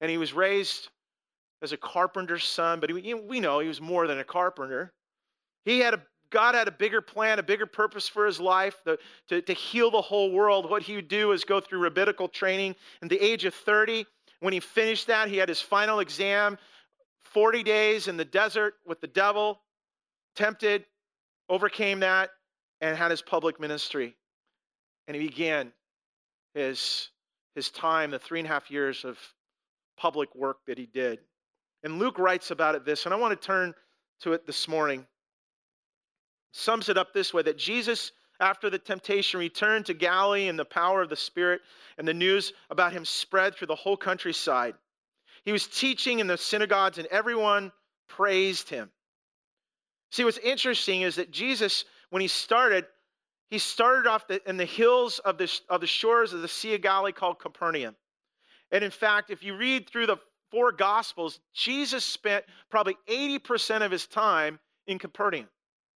And 0.00 0.10
he 0.10 0.18
was 0.18 0.34
raised 0.34 0.88
as 1.62 1.72
a 1.72 1.76
carpenter's 1.76 2.44
son, 2.44 2.80
but 2.80 2.90
he, 2.90 3.14
we 3.14 3.40
know 3.40 3.60
he 3.60 3.68
was 3.68 3.80
more 3.80 4.06
than 4.06 4.18
a 4.18 4.24
carpenter. 4.24 4.92
He 5.64 5.80
had 5.80 5.94
a 5.94 6.02
God 6.30 6.56
had 6.56 6.66
a 6.66 6.72
bigger 6.72 7.00
plan, 7.00 7.38
a 7.38 7.42
bigger 7.42 7.66
purpose 7.66 8.08
for 8.08 8.26
his 8.26 8.40
life, 8.40 8.76
the, 8.84 8.98
to, 9.28 9.40
to 9.42 9.52
heal 9.52 9.92
the 9.92 10.00
whole 10.00 10.32
world. 10.32 10.68
What 10.68 10.82
he 10.82 10.96
would 10.96 11.08
do 11.08 11.30
is 11.30 11.44
go 11.44 11.60
through 11.60 11.78
rabbinical 11.78 12.28
training. 12.28 12.74
At 13.00 13.08
the 13.08 13.20
age 13.20 13.44
of 13.44 13.54
30, 13.54 14.06
when 14.40 14.52
he 14.52 14.60
finished 14.60 15.06
that, 15.06 15.28
he 15.28 15.36
had 15.36 15.48
his 15.48 15.60
final 15.60 16.00
exam 16.00 16.58
40 17.36 17.64
days 17.64 18.08
in 18.08 18.16
the 18.16 18.24
desert 18.24 18.76
with 18.86 19.02
the 19.02 19.06
devil, 19.06 19.60
tempted, 20.36 20.86
overcame 21.50 22.00
that, 22.00 22.30
and 22.80 22.96
had 22.96 23.10
his 23.10 23.20
public 23.20 23.60
ministry. 23.60 24.16
And 25.06 25.14
he 25.14 25.28
began 25.28 25.70
his, 26.54 27.10
his 27.54 27.68
time, 27.68 28.10
the 28.10 28.18
three 28.18 28.40
and 28.40 28.48
a 28.48 28.50
half 28.50 28.70
years 28.70 29.04
of 29.04 29.18
public 29.98 30.34
work 30.34 30.60
that 30.66 30.78
he 30.78 30.86
did. 30.86 31.18
And 31.82 31.98
Luke 31.98 32.18
writes 32.18 32.50
about 32.50 32.74
it 32.74 32.86
this, 32.86 33.04
and 33.04 33.12
I 33.12 33.18
want 33.18 33.38
to 33.38 33.46
turn 33.46 33.74
to 34.22 34.32
it 34.32 34.46
this 34.46 34.66
morning. 34.66 35.06
Sums 36.54 36.88
it 36.88 36.96
up 36.96 37.12
this 37.12 37.34
way 37.34 37.42
that 37.42 37.58
Jesus 37.58 38.12
after 38.40 38.70
the 38.70 38.78
temptation, 38.78 39.40
returned 39.40 39.86
to 39.86 39.94
Galilee 39.94 40.48
in 40.48 40.56
the 40.56 40.64
power 40.64 41.02
of 41.02 41.08
the 41.08 41.16
Spirit, 41.16 41.60
and 41.98 42.06
the 42.06 42.14
news 42.14 42.52
about 42.70 42.92
him 42.92 43.04
spread 43.04 43.54
through 43.54 43.66
the 43.66 43.74
whole 43.74 43.96
countryside. 43.96 44.74
He 45.46 45.52
was 45.52 45.66
teaching 45.66 46.18
in 46.18 46.26
the 46.26 46.36
synagogues, 46.36 46.98
and 46.98 47.06
everyone 47.06 47.72
praised 48.08 48.68
him. 48.68 48.90
See, 50.10 50.24
what's 50.24 50.38
interesting 50.38 51.02
is 51.02 51.16
that 51.16 51.30
Jesus, 51.30 51.86
when 52.10 52.20
he 52.20 52.28
started, 52.28 52.84
he 53.48 53.58
started 53.58 54.06
off 54.06 54.26
the, 54.26 54.46
in 54.48 54.58
the 54.58 54.66
hills 54.66 55.20
of 55.20 55.38
the, 55.38 55.50
of 55.70 55.80
the 55.80 55.86
shores 55.86 56.34
of 56.34 56.42
the 56.42 56.48
Sea 56.48 56.74
of 56.74 56.82
Galilee 56.82 57.12
called 57.12 57.38
Capernaum. 57.38 57.96
And 58.72 58.84
in 58.84 58.90
fact, 58.90 59.30
if 59.30 59.42
you 59.42 59.56
read 59.56 59.88
through 59.88 60.06
the 60.06 60.16
four 60.50 60.72
Gospels, 60.72 61.38
Jesus 61.54 62.04
spent 62.04 62.44
probably 62.70 62.96
80% 63.08 63.82
of 63.82 63.90
his 63.90 64.06
time 64.06 64.58
in 64.86 64.98
Capernaum 64.98 65.48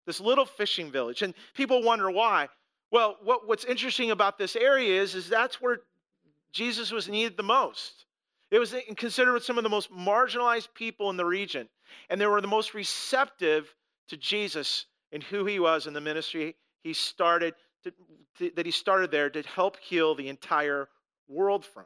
this 0.06 0.20
little 0.20 0.46
fishing 0.46 0.90
village. 0.90 1.22
And 1.22 1.34
people 1.54 1.82
wonder 1.82 2.10
why. 2.10 2.48
Well, 2.90 3.16
what, 3.22 3.46
what's 3.46 3.64
interesting 3.64 4.10
about 4.10 4.38
this 4.38 4.56
area 4.56 5.02
is, 5.02 5.14
is 5.14 5.28
that's 5.28 5.60
where 5.60 5.78
Jesus 6.52 6.90
was 6.90 7.08
needed 7.08 7.36
the 7.36 7.42
most. 7.42 8.06
It 8.50 8.58
was 8.58 8.74
considered 8.96 9.42
some 9.42 9.58
of 9.58 9.64
the 9.64 9.70
most 9.70 9.92
marginalized 9.92 10.68
people 10.74 11.10
in 11.10 11.16
the 11.16 11.24
region. 11.24 11.68
And 12.08 12.20
they 12.20 12.26
were 12.26 12.40
the 12.40 12.48
most 12.48 12.74
receptive 12.74 13.72
to 14.08 14.16
Jesus 14.16 14.86
and 15.12 15.22
who 15.22 15.44
he 15.44 15.60
was 15.60 15.86
in 15.86 15.94
the 15.94 16.00
ministry 16.00 16.56
he 16.82 16.92
started 16.92 17.54
to, 17.84 17.92
to, 18.38 18.50
that 18.56 18.66
he 18.66 18.72
started 18.72 19.10
there 19.10 19.30
to 19.30 19.42
help 19.42 19.78
heal 19.78 20.14
the 20.14 20.28
entire 20.28 20.88
world 21.28 21.64
from. 21.64 21.84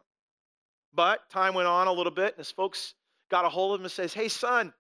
But 0.95 1.29
time 1.31 1.55
went 1.55 1.69
on 1.69 1.89
a 1.89 1.93
little 1.93 2.13
bit, 2.13 2.35
and 2.35 2.39
his 2.39 2.51
folks 2.51 2.95
got 3.31 3.45
a 3.45 3.49
hold 3.49 3.75
of 3.75 3.81
him 3.81 3.85
and 3.85 3.93
says, 3.93 4.15
Hey, 4.15 4.29
son, 4.29 4.73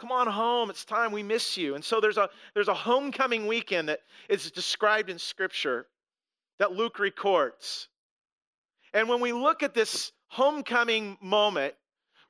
come 0.00 0.10
on 0.12 0.26
home 0.26 0.70
it's 0.70 0.86
time 0.86 1.12
we 1.12 1.22
miss 1.22 1.58
you 1.58 1.74
and 1.74 1.84
so 1.84 2.00
there's 2.00 2.16
a 2.16 2.30
there's 2.54 2.68
a 2.68 2.74
homecoming 2.74 3.46
weekend 3.46 3.90
that 3.90 4.00
is 4.30 4.50
described 4.50 5.10
in 5.10 5.18
scripture 5.18 5.86
that 6.58 6.72
luke 6.72 6.98
records 6.98 7.89
And 8.92 9.08
when 9.08 9.20
we 9.20 9.32
look 9.32 9.62
at 9.62 9.74
this 9.74 10.12
homecoming 10.28 11.18
moment, 11.20 11.74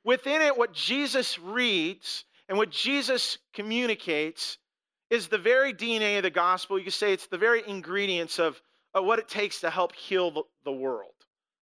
within 0.03 0.41
it, 0.41 0.57
what 0.57 0.73
Jesus 0.73 1.39
reads 1.39 2.25
and 2.47 2.57
what 2.57 2.69
Jesus 2.69 3.37
communicates 3.53 4.57
is 5.09 5.27
the 5.27 5.37
very 5.37 5.73
DNA 5.73 6.17
of 6.17 6.23
the 6.23 6.29
gospel. 6.29 6.77
You 6.77 6.85
could 6.85 6.93
say 6.93 7.13
it's 7.13 7.27
the 7.27 7.37
very 7.37 7.61
ingredients 7.67 8.39
of, 8.39 8.59
of 8.93 9.05
what 9.05 9.19
it 9.19 9.27
takes 9.27 9.61
to 9.61 9.69
help 9.69 9.93
heal 9.93 10.31
the, 10.31 10.43
the 10.65 10.71
world, 10.71 11.13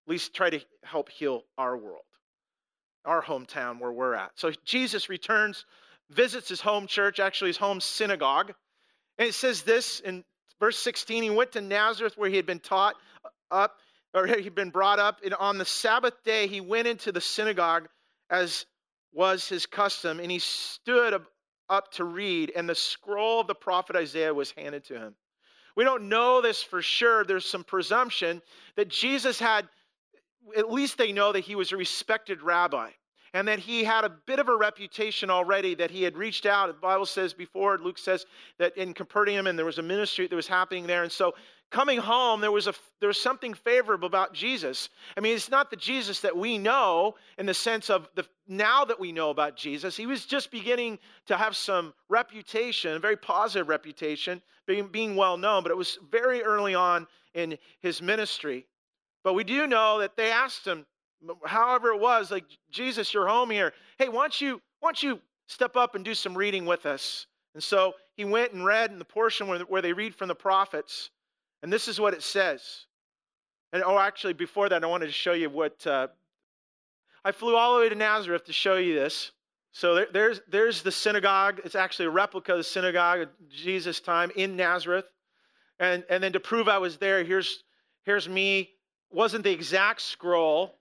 at 0.06 0.12
least 0.12 0.34
try 0.34 0.50
to 0.50 0.60
help 0.84 1.10
heal 1.10 1.44
our 1.58 1.75
world, 1.75 2.06
our 3.06 3.22
hometown 3.22 3.79
where 3.79 3.91
we're 3.91 4.13
at. 4.13 4.32
So 4.36 4.51
Jesus 4.65 5.10
returns, 5.10 5.65
visits 6.10 6.50
his 6.50 6.62
home 6.62 6.88
church, 6.88 7.20
actually 7.20 7.50
his 7.50 7.58
home 7.58 7.82
synagogue. 7.82 8.53
And 9.18 9.27
it 9.27 9.34
says 9.34 9.63
this 9.63 10.00
in 10.00 10.24
verse 10.60 10.77
16 10.77 11.24
He 11.24 11.29
went 11.29 11.53
to 11.53 11.62
Nazareth 11.62 12.18
where 12.18 12.29
he 12.29 12.36
had 12.36 12.46
been 12.46 12.60
taught 12.60 12.96
up, 13.51 13.77
or 14.13 14.25
he'd 14.28 14.56
been 14.56 14.70
brought 14.70 15.00
up. 15.00 15.20
And 15.24 15.34
on 15.34 15.58
the 15.58 15.66
Sabbath 15.66 16.24
day, 16.24 16.48
he 16.48 16.62
went 16.62 16.88
into 16.88 17.12
the 17.12 17.22
synagogue 17.22 17.88
as 18.30 18.66
was 19.13 19.48
his 19.48 19.66
custom, 19.66 20.20
and 20.20 20.30
he 20.30 20.39
stood 20.39 21.20
up 21.70 21.92
to 21.94 22.04
read, 22.04 22.51
and 22.56 22.70
the 22.70 22.75
scroll 22.75 23.42
of 23.42 23.48
the 23.48 23.56
prophet 23.56 23.96
Isaiah 23.96 24.34
was 24.34 24.51
handed 24.51 24.86
to 24.86 24.96
him. 24.96 25.16
We 25.75 25.84
don't 25.84 26.10
know 26.10 26.42
this 26.42 26.62
for 26.62 26.82
sure. 26.82 27.24
There's 27.24 27.46
some 27.46 27.63
presumption 27.63 28.42
that 28.75 28.89
Jesus 28.89 29.39
had, 29.39 29.68
at 30.56 30.72
least 30.72 30.98
they 30.98 31.12
know 31.12 31.32
that 31.32 31.42
he 31.42 31.56
was 31.56 31.72
a 31.72 31.78
respected 31.78 32.42
rabbi 32.42 32.89
and 33.33 33.48
that 33.48 33.59
he 33.59 33.83
had 33.83 34.03
a 34.03 34.09
bit 34.09 34.39
of 34.39 34.50
a 34.50 34.55
reputation 34.55 35.29
already 35.29 35.75
that 35.75 35.91
he 35.91 36.03
had 36.03 36.17
reached 36.17 36.45
out. 36.45 36.67
The 36.67 36.74
Bible 36.74 37.05
says 37.05 37.33
before, 37.33 37.77
Luke 37.77 37.98
says 37.98 38.25
that 38.57 38.75
in 38.77 38.93
Capernaum, 38.93 39.48
and 39.48 39.57
there 39.57 39.65
was 39.65 39.77
a 39.77 39.83
ministry 39.83 40.27
that 40.27 40.36
was 40.36 40.48
happening 40.48 40.88
there. 40.88 41.03
And 41.03 41.12
so 41.12 41.33
coming 41.69 42.00
home, 42.00 42.41
there 42.41 42.51
was, 42.51 42.67
a, 42.67 42.74
there 43.00 43.07
was 43.07 43.21
something 43.21 43.53
favorable 43.53 44.07
about 44.07 44.33
Jesus. 44.33 44.89
I 45.15 45.19
mean, 45.19 45.36
it's 45.36 45.51
not 45.51 45.69
the 45.69 45.77
Jesus 45.77 46.21
that 46.21 46.36
we 46.36 46.57
know 46.57 47.15
in 47.38 47.45
the 47.45 47.53
sense 47.53 47.89
of 47.89 48.07
the 48.15 48.25
now 48.48 48.83
that 48.86 49.00
we 49.00 49.12
know 49.12 49.29
about 49.29 49.55
Jesus. 49.55 49.95
He 49.95 50.07
was 50.07 50.25
just 50.25 50.50
beginning 50.50 50.98
to 51.27 51.38
have 51.38 51.55
some 51.55 51.93
reputation, 52.09 52.95
a 52.95 53.00
very 53.00 53.17
positive 53.17 53.69
reputation, 53.69 54.41
being, 54.65 54.88
being 54.88 55.15
well 55.15 55.38
known, 55.38 55.62
but 55.62 55.71
it 55.71 55.77
was 55.77 56.00
very 56.12 56.41
early 56.41 56.74
on 56.74 57.05
in 57.36 57.57
his 57.81 58.01
ministry. 58.01 58.65
But 59.24 59.33
we 59.33 59.43
do 59.43 59.67
know 59.67 60.00
that 60.00 60.15
they 60.17 60.31
asked 60.31 60.65
him, 60.65 60.86
however 61.46 61.90
it 61.90 62.00
was, 62.00 62.32
like, 62.32 62.46
Jesus, 62.72 63.14
you're 63.14 63.28
home 63.28 63.50
here. 63.50 63.74
Hey, 63.98 64.10
why 64.10 64.24
don't 64.24 64.42
you, 64.42 64.62
why 64.80 64.90
don't 64.90 65.04
you 65.04 65.20
step 65.48 65.76
up 65.76 65.96
and 65.96 66.06
do 66.06 66.14
some 66.14 66.38
reading 66.38 66.66
with 66.66 66.86
us? 66.86 67.28
And 67.54 67.64
so 67.64 67.94
he 68.16 68.26
went 68.26 68.54
and 68.54 68.66
read 68.66 68.92
in 68.92 69.00
the 69.00 69.06
portion 69.06 69.48
where, 69.48 69.60
where 69.62 69.82
they 69.82 69.94
read 69.94 70.16
from 70.16 70.28
the 70.28 70.36
prophets. 70.36 71.10
And 71.62 71.74
this 71.74 71.88
is 71.88 72.00
what 72.00 72.14
it 72.14 72.24
says. 72.24 72.86
And 73.74 73.84
oh, 73.84 74.00
actually, 74.00 74.34
before 74.34 74.70
that, 74.70 74.84
I 74.84 74.88
wanted 74.88 75.08
to 75.08 75.12
show 75.12 75.34
you 75.34 75.50
what 75.50 75.86
uh, 75.86 76.08
I 77.24 77.32
flew 77.32 77.56
all 77.56 77.76
the 77.76 77.82
way 77.82 77.90
to 77.90 77.96
Nazareth 77.96 78.46
to 78.46 78.54
show 78.54 78.78
you 78.78 78.96
this. 78.96 79.32
So 79.72 79.94
there, 79.94 80.08
there's 80.12 80.42
there's 80.50 80.82
the 80.82 80.92
synagogue. 80.92 81.62
It's 81.64 81.76
actually 81.76 82.08
a 82.08 82.12
replica 82.12 82.54
of 82.54 82.58
the 82.58 82.64
synagogue 82.64 83.22
of 83.22 83.30
Jesus' 83.50 84.00
time 84.00 84.32
in 84.36 84.56
Nazareth. 84.56 85.06
And 85.80 86.04
and 86.10 86.24
then 86.24 86.34
to 86.34 86.40
prove 86.40 86.68
I 86.68 86.80
was 86.80 86.98
there, 86.98 87.24
here's 87.24 87.64
here's 88.04 88.28
me. 88.28 88.72
Wasn't 89.12 89.44
the 89.44 89.52
exact 89.52 90.02
scroll, 90.02 90.78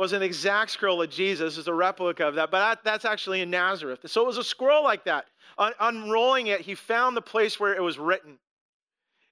wasn't 0.00 0.20
the 0.20 0.26
exact 0.26 0.70
scroll 0.70 1.02
of 1.02 1.10
Jesus. 1.10 1.58
It's 1.58 1.68
a 1.68 1.74
replica 1.74 2.26
of 2.26 2.36
that, 2.36 2.50
but 2.50 2.58
that, 2.58 2.84
that's 2.84 3.04
actually 3.04 3.42
in 3.42 3.50
Nazareth. 3.50 4.00
So 4.06 4.22
it 4.22 4.26
was 4.26 4.38
a 4.38 4.44
scroll 4.44 4.82
like 4.82 5.04
that. 5.04 5.26
Un- 5.58 5.74
unrolling 5.78 6.46
it, 6.46 6.62
he 6.62 6.74
found 6.74 7.16
the 7.16 7.22
place 7.22 7.60
where 7.60 7.74
it 7.74 7.82
was 7.82 7.98
written. 7.98 8.38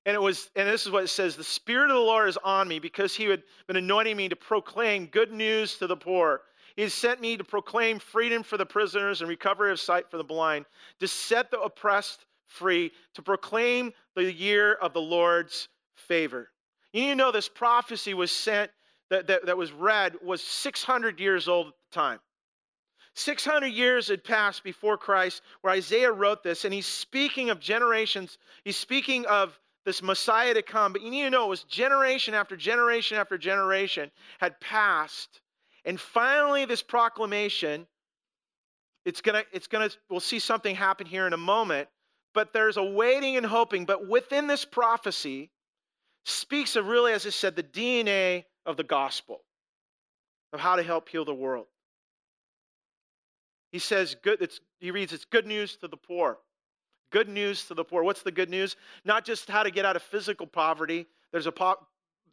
And 0.04 0.14
it 0.14 0.20
was, 0.20 0.50
and 0.54 0.68
this 0.68 0.84
is 0.84 0.92
what 0.92 1.04
it 1.04 1.08
says: 1.08 1.36
the 1.36 1.44
Spirit 1.44 1.90
of 1.90 1.96
the 1.96 2.02
Lord 2.02 2.28
is 2.28 2.36
on 2.36 2.68
me 2.68 2.80
because 2.80 3.14
He 3.14 3.24
had 3.24 3.42
been 3.66 3.76
anointing 3.76 4.16
me 4.16 4.28
to 4.28 4.36
proclaim 4.36 5.06
good 5.06 5.32
news 5.32 5.78
to 5.78 5.86
the 5.86 5.96
poor. 5.96 6.42
He 6.76 6.82
has 6.82 6.94
sent 6.94 7.20
me 7.20 7.38
to 7.38 7.44
proclaim 7.44 7.98
freedom 7.98 8.42
for 8.42 8.56
the 8.56 8.66
prisoners 8.66 9.20
and 9.20 9.28
recovery 9.28 9.72
of 9.72 9.80
sight 9.80 10.10
for 10.10 10.16
the 10.16 10.24
blind, 10.24 10.66
to 11.00 11.08
set 11.08 11.50
the 11.50 11.60
oppressed 11.60 12.24
free, 12.46 12.92
to 13.14 13.22
proclaim 13.22 13.92
the 14.14 14.32
year 14.32 14.74
of 14.74 14.92
the 14.92 15.00
Lord's 15.00 15.68
favor. 15.96 16.50
You 16.92 17.02
need 17.02 17.08
to 17.08 17.14
know 17.16 17.32
this 17.32 17.48
prophecy 17.48 18.14
was 18.14 18.30
sent, 18.30 18.70
that, 19.10 19.26
that, 19.28 19.46
that 19.46 19.56
was 19.56 19.72
read, 19.72 20.14
was 20.22 20.42
600 20.42 21.20
years 21.20 21.48
old 21.48 21.68
at 21.68 21.72
the 21.90 21.94
time. 21.94 22.18
600 23.14 23.66
years 23.66 24.08
had 24.08 24.22
passed 24.22 24.62
before 24.62 24.96
Christ 24.96 25.42
where 25.60 25.72
Isaiah 25.72 26.12
wrote 26.12 26.42
this, 26.42 26.64
and 26.64 26.72
he's 26.72 26.86
speaking 26.86 27.50
of 27.50 27.58
generations. 27.58 28.38
He's 28.64 28.76
speaking 28.76 29.26
of 29.26 29.58
this 29.84 30.02
Messiah 30.02 30.54
to 30.54 30.62
come. 30.62 30.92
But 30.92 31.02
you 31.02 31.10
need 31.10 31.22
to 31.22 31.30
know 31.30 31.46
it 31.46 31.48
was 31.48 31.64
generation 31.64 32.34
after 32.34 32.56
generation 32.56 33.16
after 33.16 33.38
generation 33.38 34.10
had 34.38 34.60
passed. 34.60 35.40
And 35.84 35.98
finally, 35.98 36.66
this 36.66 36.82
proclamation, 36.82 37.86
it's 39.04 39.20
gonna, 39.22 39.44
it's 39.52 39.66
gonna, 39.66 39.88
we'll 40.10 40.20
see 40.20 40.38
something 40.38 40.76
happen 40.76 41.06
here 41.06 41.26
in 41.26 41.32
a 41.32 41.38
moment, 41.38 41.88
but 42.34 42.52
there's 42.52 42.76
a 42.76 42.84
waiting 42.84 43.36
and 43.36 43.46
hoping. 43.46 43.86
But 43.86 44.06
within 44.06 44.46
this 44.46 44.64
prophecy, 44.64 45.50
speaks 46.26 46.76
of 46.76 46.86
really, 46.86 47.12
as 47.12 47.26
I 47.26 47.30
said, 47.30 47.56
the 47.56 47.62
DNA 47.62 48.44
of 48.68 48.76
the 48.76 48.84
gospel, 48.84 49.40
of 50.52 50.60
how 50.60 50.76
to 50.76 50.82
help 50.82 51.08
heal 51.08 51.24
the 51.24 51.34
world. 51.34 51.66
He 53.72 53.78
says, 53.78 54.14
good, 54.22 54.42
it's, 54.42 54.60
he 54.78 54.90
reads, 54.90 55.12
it's 55.12 55.24
good 55.24 55.46
news 55.46 55.76
to 55.78 55.88
the 55.88 55.96
poor. 55.96 56.38
Good 57.10 57.30
news 57.30 57.64
to 57.66 57.74
the 57.74 57.84
poor. 57.84 58.04
What's 58.04 58.22
the 58.22 58.30
good 58.30 58.50
news? 58.50 58.76
Not 59.06 59.24
just 59.24 59.48
how 59.48 59.62
to 59.62 59.70
get 59.70 59.86
out 59.86 59.96
of 59.96 60.02
physical 60.02 60.46
poverty. 60.46 61.06
There's 61.32 61.46
a 61.46 61.52
po- 61.52 61.78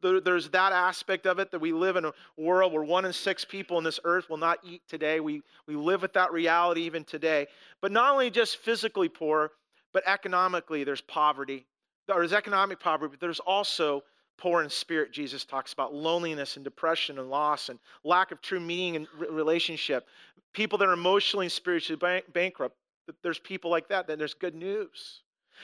there's 0.01 0.49
that 0.49 0.73
aspect 0.73 1.25
of 1.25 1.39
it 1.39 1.51
that 1.51 1.61
we 1.61 1.71
live 1.71 1.95
in 1.95 2.05
a 2.05 2.13
world 2.37 2.73
where 2.73 2.83
one 2.83 3.05
in 3.05 3.13
six 3.13 3.45
people 3.45 3.77
on 3.77 3.83
this 3.83 3.99
earth 4.03 4.29
will 4.29 4.37
not 4.37 4.59
eat 4.63 4.81
today. 4.89 5.21
We, 5.21 5.41
we 5.67 5.75
live 5.75 6.01
with 6.01 6.13
that 6.13 6.33
reality 6.33 6.81
even 6.81 7.05
today. 7.05 7.47
But 7.81 7.93
not 7.93 8.11
only 8.11 8.29
just 8.29 8.57
physically 8.57 9.07
poor, 9.07 9.51
but 9.93 10.03
economically, 10.05 10.83
there's 10.83 11.01
poverty. 11.01 11.65
There's 12.07 12.33
economic 12.33 12.81
poverty, 12.81 13.11
but 13.11 13.21
there's 13.21 13.39
also 13.39 14.03
poor 14.37 14.63
in 14.63 14.69
spirit. 14.69 15.11
Jesus 15.11 15.45
talks 15.45 15.73
about 15.73 15.93
loneliness 15.93 16.55
and 16.55 16.63
depression 16.63 17.19
and 17.19 17.29
loss 17.29 17.69
and 17.69 17.79
lack 18.03 18.31
of 18.31 18.41
true 18.41 18.59
meaning 18.59 18.95
and 18.95 19.07
relationship. 19.29 20.07
People 20.53 20.77
that 20.77 20.87
are 20.87 20.93
emotionally 20.93 21.45
and 21.45 21.51
spiritually 21.51 22.21
bankrupt 22.33 22.75
there's 23.21 23.39
people 23.39 23.71
like 23.71 23.87
that, 23.89 24.07
then 24.07 24.17
there's 24.17 24.33
good 24.33 24.55
news. 24.55 25.21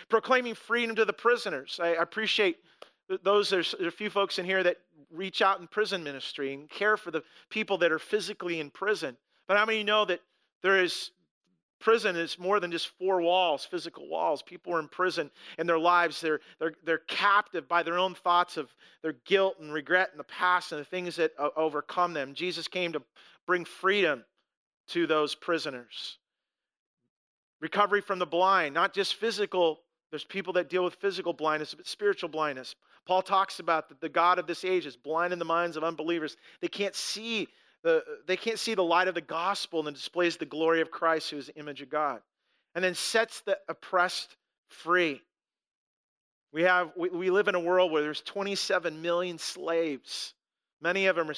Proclaiming 0.09 0.55
freedom 0.55 0.95
to 0.95 1.05
the 1.05 1.13
prisoners. 1.13 1.79
I 1.81 1.89
appreciate 1.89 2.57
those, 3.23 3.49
there's, 3.49 3.73
a 3.73 3.91
few 3.91 4.09
folks 4.09 4.39
in 4.39 4.45
here 4.45 4.63
that 4.63 4.77
reach 5.11 5.41
out 5.41 5.59
in 5.59 5.67
prison 5.67 6.03
ministry 6.03 6.53
and 6.53 6.69
care 6.69 6.95
for 6.95 7.11
the 7.11 7.23
people 7.49 7.77
that 7.79 7.91
are 7.91 7.99
physically 7.99 8.59
in 8.59 8.69
prison. 8.69 9.17
But 9.47 9.57
how 9.57 9.65
many 9.65 9.83
know 9.83 10.05
that 10.05 10.21
there 10.63 10.81
is 10.81 11.11
prison 11.81 12.15
is 12.15 12.39
more 12.39 12.59
than 12.59 12.71
just 12.71 12.87
four 12.97 13.21
walls, 13.21 13.65
physical 13.65 14.07
walls. 14.07 14.41
People 14.41 14.73
are 14.73 14.79
in 14.79 14.87
prison 14.87 15.29
in 15.57 15.67
their 15.67 15.79
lives. 15.79 16.21
They're, 16.21 16.39
they're, 16.59 16.73
they're 16.85 16.97
captive 16.99 17.67
by 17.67 17.83
their 17.83 17.97
own 17.97 18.15
thoughts 18.15 18.55
of 18.55 18.73
their 19.01 19.15
guilt 19.25 19.55
and 19.59 19.73
regret 19.73 20.09
in 20.13 20.17
the 20.17 20.23
past 20.23 20.71
and 20.71 20.79
the 20.79 20.85
things 20.85 21.17
that 21.17 21.31
uh, 21.37 21.49
overcome 21.57 22.13
them. 22.13 22.33
Jesus 22.33 22.67
came 22.67 22.93
to 22.93 23.01
bring 23.45 23.65
freedom 23.65 24.23
to 24.89 25.07
those 25.07 25.35
prisoners. 25.35 26.17
Recovery 27.59 28.01
from 28.01 28.19
the 28.19 28.25
blind, 28.25 28.73
not 28.73 28.93
just 28.93 29.15
physical. 29.15 29.81
There's 30.09 30.23
people 30.23 30.53
that 30.53 30.69
deal 30.69 30.83
with 30.83 30.95
physical 30.95 31.33
blindness, 31.33 31.73
but 31.73 31.87
spiritual 31.87 32.29
blindness. 32.29 32.75
Paul 33.05 33.21
talks 33.21 33.59
about 33.59 33.89
that 33.89 33.99
the 33.99 34.09
God 34.09 34.39
of 34.39 34.47
this 34.47 34.63
age 34.63 34.85
is 34.85 34.95
blind 34.95 35.33
in 35.33 35.39
the 35.39 35.45
minds 35.45 35.77
of 35.77 35.83
unbelievers. 35.83 36.37
They 36.61 36.67
can't 36.67 36.95
see 36.95 37.47
the, 37.83 38.03
they 38.27 38.37
can't 38.37 38.59
see 38.59 38.75
the 38.75 38.83
light 38.83 39.07
of 39.07 39.15
the 39.15 39.21
gospel 39.21 39.87
and 39.87 39.95
displays 39.95 40.37
the 40.37 40.45
glory 40.45 40.81
of 40.81 40.91
Christ, 40.91 41.31
who 41.31 41.37
is 41.37 41.47
the 41.47 41.57
image 41.57 41.81
of 41.81 41.89
God. 41.89 42.21
And 42.75 42.83
then 42.83 42.95
sets 42.95 43.41
the 43.41 43.57
oppressed 43.67 44.35
free. 44.69 45.21
We, 46.53 46.63
have, 46.63 46.91
we, 46.97 47.09
we 47.09 47.29
live 47.29 47.47
in 47.47 47.55
a 47.55 47.59
world 47.59 47.91
where 47.91 48.01
there's 48.01 48.21
27 48.21 49.01
million 49.01 49.37
slaves. 49.37 50.33
Many 50.81 51.07
of 51.07 51.15
them 51.15 51.29
are 51.29 51.35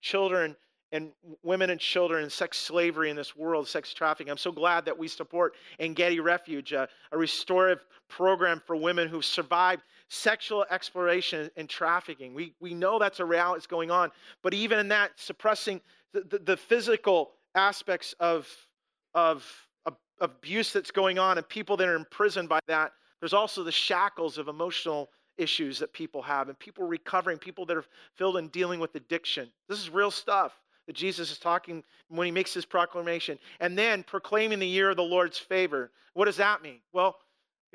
children 0.00 0.56
and 0.92 1.10
women 1.42 1.70
and 1.70 1.80
children 1.80 2.22
and 2.22 2.30
sex 2.30 2.56
slavery 2.56 3.10
in 3.10 3.16
this 3.16 3.34
world, 3.34 3.66
sex 3.66 3.92
trafficking. 3.92 4.30
I'm 4.30 4.36
so 4.36 4.52
glad 4.52 4.84
that 4.84 4.96
we 4.96 5.08
support 5.08 5.54
Engedi 5.80 6.20
Refuge, 6.20 6.72
a, 6.72 6.88
a 7.10 7.18
restorative 7.18 7.84
program 8.08 8.62
for 8.64 8.76
women 8.76 9.08
who've 9.08 9.24
survived 9.24 9.82
sexual 10.08 10.64
exploration 10.70 11.50
and 11.56 11.68
trafficking. 11.68 12.34
We, 12.34 12.54
we 12.60 12.74
know 12.74 12.98
that's 12.98 13.20
a 13.20 13.24
reality 13.24 13.58
that's 13.58 13.66
going 13.66 13.90
on, 13.90 14.10
but 14.42 14.54
even 14.54 14.78
in 14.78 14.88
that, 14.88 15.12
suppressing 15.16 15.80
the, 16.12 16.22
the, 16.22 16.38
the 16.38 16.56
physical 16.56 17.32
aspects 17.54 18.14
of, 18.20 18.48
of, 19.14 19.44
of 19.86 19.96
abuse 20.20 20.72
that's 20.72 20.90
going 20.90 21.18
on 21.18 21.38
and 21.38 21.48
people 21.48 21.76
that 21.76 21.88
are 21.88 21.96
imprisoned 21.96 22.48
by 22.48 22.60
that, 22.68 22.92
there's 23.20 23.34
also 23.34 23.64
the 23.64 23.72
shackles 23.72 24.38
of 24.38 24.48
emotional 24.48 25.10
issues 25.38 25.78
that 25.78 25.92
people 25.92 26.22
have 26.22 26.48
and 26.48 26.58
people 26.58 26.84
recovering, 26.84 27.38
people 27.38 27.66
that 27.66 27.76
are 27.76 27.84
filled 28.14 28.36
in 28.36 28.48
dealing 28.48 28.80
with 28.80 28.94
addiction. 28.94 29.50
This 29.68 29.80
is 29.80 29.90
real 29.90 30.10
stuff 30.10 30.60
that 30.86 30.94
Jesus 30.94 31.30
is 31.32 31.38
talking 31.38 31.82
when 32.08 32.26
he 32.26 32.30
makes 32.30 32.52
his 32.52 32.66
proclamation. 32.66 33.38
And 33.60 33.76
then 33.76 34.02
proclaiming 34.02 34.58
the 34.58 34.66
year 34.66 34.90
of 34.90 34.96
the 34.96 35.02
Lord's 35.02 35.38
favor. 35.38 35.90
What 36.12 36.26
does 36.26 36.36
that 36.36 36.62
mean? 36.62 36.80
Well, 36.92 37.16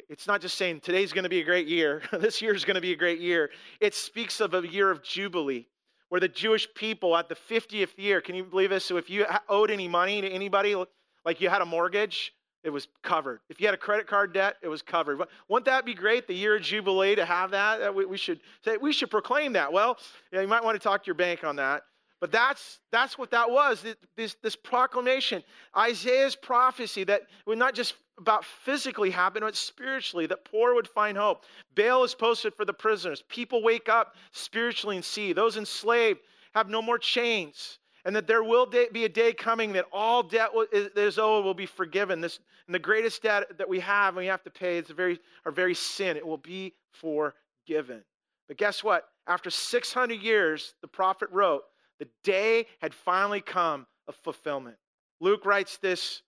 it's 0.07 0.27
not 0.27 0.41
just 0.41 0.57
saying 0.57 0.81
today's 0.81 1.13
going 1.13 1.23
to 1.23 1.29
be 1.29 1.41
a 1.41 1.43
great 1.43 1.67
year, 1.67 2.01
this 2.19 2.41
year 2.41 2.53
is 2.53 2.65
going 2.65 2.75
to 2.75 2.81
be 2.81 2.93
a 2.93 2.95
great 2.95 3.19
year. 3.19 3.49
It 3.79 3.93
speaks 3.93 4.39
of 4.39 4.53
a 4.53 4.67
year 4.67 4.89
of 4.91 5.03
jubilee 5.03 5.67
where 6.09 6.21
the 6.21 6.27
Jewish 6.27 6.67
people 6.73 7.15
at 7.15 7.29
the 7.29 7.35
50th 7.35 7.97
year, 7.97 8.19
can 8.21 8.35
you 8.35 8.43
believe 8.43 8.71
this? 8.71 8.85
So 8.85 8.97
if 8.97 9.09
you 9.09 9.25
owed 9.47 9.71
any 9.71 9.87
money 9.87 10.21
to 10.21 10.27
anybody, 10.27 10.75
like 11.23 11.39
you 11.39 11.49
had 11.49 11.61
a 11.61 11.65
mortgage, 11.65 12.33
it 12.63 12.71
was 12.71 12.87
covered. 13.03 13.39
If 13.49 13.61
you 13.61 13.67
had 13.67 13.73
a 13.73 13.77
credit 13.77 14.07
card 14.07 14.33
debt, 14.33 14.55
it 14.61 14.67
was 14.67 14.81
covered. 14.81 15.21
Wouldn't 15.47 15.65
that 15.65 15.85
be 15.85 15.93
great, 15.93 16.27
the 16.27 16.33
year 16.33 16.57
of 16.57 16.61
Jubilee, 16.61 17.15
to 17.15 17.25
have 17.25 17.51
that? 17.51 17.93
We, 17.95 18.17
should 18.17 18.41
say 18.65 18.77
we 18.77 18.91
should 18.91 19.09
proclaim 19.09 19.53
that. 19.53 19.71
Well, 19.71 19.97
you 20.33 20.47
might 20.47 20.63
want 20.63 20.75
to 20.75 20.83
talk 20.83 21.03
to 21.03 21.07
your 21.07 21.15
bank 21.15 21.43
on 21.43 21.55
that. 21.57 21.83
But 22.19 22.33
that's, 22.33 22.79
that's 22.91 23.17
what 23.17 23.31
that 23.31 23.49
was 23.49 23.85
this, 24.17 24.35
this 24.43 24.55
proclamation. 24.55 25.41
Isaiah's 25.77 26.35
prophecy 26.35 27.05
that 27.05 27.21
would 27.45 27.57
not 27.57 27.73
just 27.73 27.93
about 28.19 28.45
physically 28.45 29.09
happen, 29.09 29.41
but 29.41 29.55
spiritually, 29.55 30.27
that 30.27 30.45
poor 30.45 30.75
would 30.75 30.88
find 30.88 31.17
hope. 31.17 31.45
Bail 31.75 32.03
is 32.03 32.13
posted 32.13 32.53
for 32.53 32.65
the 32.65 32.73
prisoners. 32.73 33.23
People 33.29 33.63
wake 33.63 33.89
up 33.89 34.15
spiritually 34.31 34.95
and 34.95 35.05
see. 35.05 35.33
Those 35.33 35.57
enslaved 35.57 36.19
have 36.53 36.69
no 36.69 36.81
more 36.81 36.97
chains. 36.97 37.79
And 38.05 38.15
that 38.15 38.27
there 38.27 38.43
will 38.43 38.65
be 38.65 39.05
a 39.05 39.09
day 39.09 39.33
coming 39.33 39.73
that 39.73 39.85
all 39.91 40.23
debt 40.23 40.51
that 40.71 40.97
is 40.97 41.19
owed 41.19 41.43
will 41.43 41.53
be 41.53 41.65
forgiven. 41.65 42.21
This, 42.21 42.39
and 42.67 42.73
the 42.73 42.79
greatest 42.79 43.23
debt 43.23 43.57
that 43.57 43.67
we 43.67 43.79
have 43.81 44.09
and 44.09 44.17
we 44.17 44.27
have 44.27 44.43
to 44.43 44.49
pay 44.49 44.77
is 44.77 44.88
very, 44.88 45.19
our 45.45 45.51
very 45.51 45.73
sin. 45.73 46.15
It 46.15 46.25
will 46.25 46.38
be 46.38 46.73
forgiven. 46.91 48.03
But 48.47 48.57
guess 48.57 48.83
what? 48.83 49.09
After 49.27 49.49
600 49.49 50.13
years, 50.21 50.73
the 50.81 50.88
prophet 50.88 51.29
wrote, 51.31 51.63
the 51.99 52.07
day 52.23 52.67
had 52.81 52.93
finally 52.93 53.41
come 53.41 53.85
of 54.07 54.15
fulfillment. 54.15 54.77
Luke 55.19 55.45
writes 55.45 55.77
this 55.77 56.21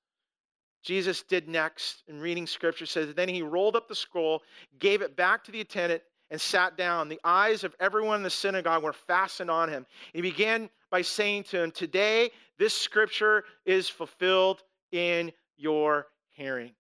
Jesus 0.84 1.24
did 1.24 1.48
next 1.48 2.04
in 2.08 2.20
reading 2.20 2.48
scripture 2.48 2.86
says, 2.86 3.14
Then 3.14 3.30
he 3.30 3.42
rolled 3.42 3.76
up 3.76 3.88
the 3.88 3.96
scroll, 3.96 4.42
gave 4.80 5.02
it 5.02 5.16
back 5.16 5.44
to 5.44 5.52
the 5.52 5.62
attendant, 5.62 6.02
and 6.30 6.40
sat 6.40 6.78
down. 6.78 7.10
The 7.10 7.20
eyes 7.24 7.64
of 7.64 7.76
everyone 7.80 8.18
in 8.18 8.24
the 8.24 8.30
synagogue 8.30 8.84
were 8.84 8.94
fastened 8.94 9.52
on 9.52 9.70
him. 9.70 9.86
He 10.14 10.22
began 10.22 10.70
by 10.90 11.02
saying 11.04 11.44
to 11.46 11.62
him, 11.62 11.72
Today 11.72 12.32
this 12.58 12.74
scripture 12.74 13.44
is 13.66 13.90
fulfilled 13.90 14.64
in 14.92 15.32
your 15.58 16.08
hearing. 16.32 16.72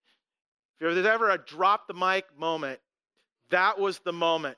If 0.80 0.96
there's 0.96 1.06
ever 1.06 1.30
a 1.30 1.38
drop 1.38 1.88
the 1.88 1.94
mic 1.94 2.26
moment, 2.38 2.80
that 3.52 3.80
was 3.80 4.00
the 4.00 4.14
moment. 4.14 4.58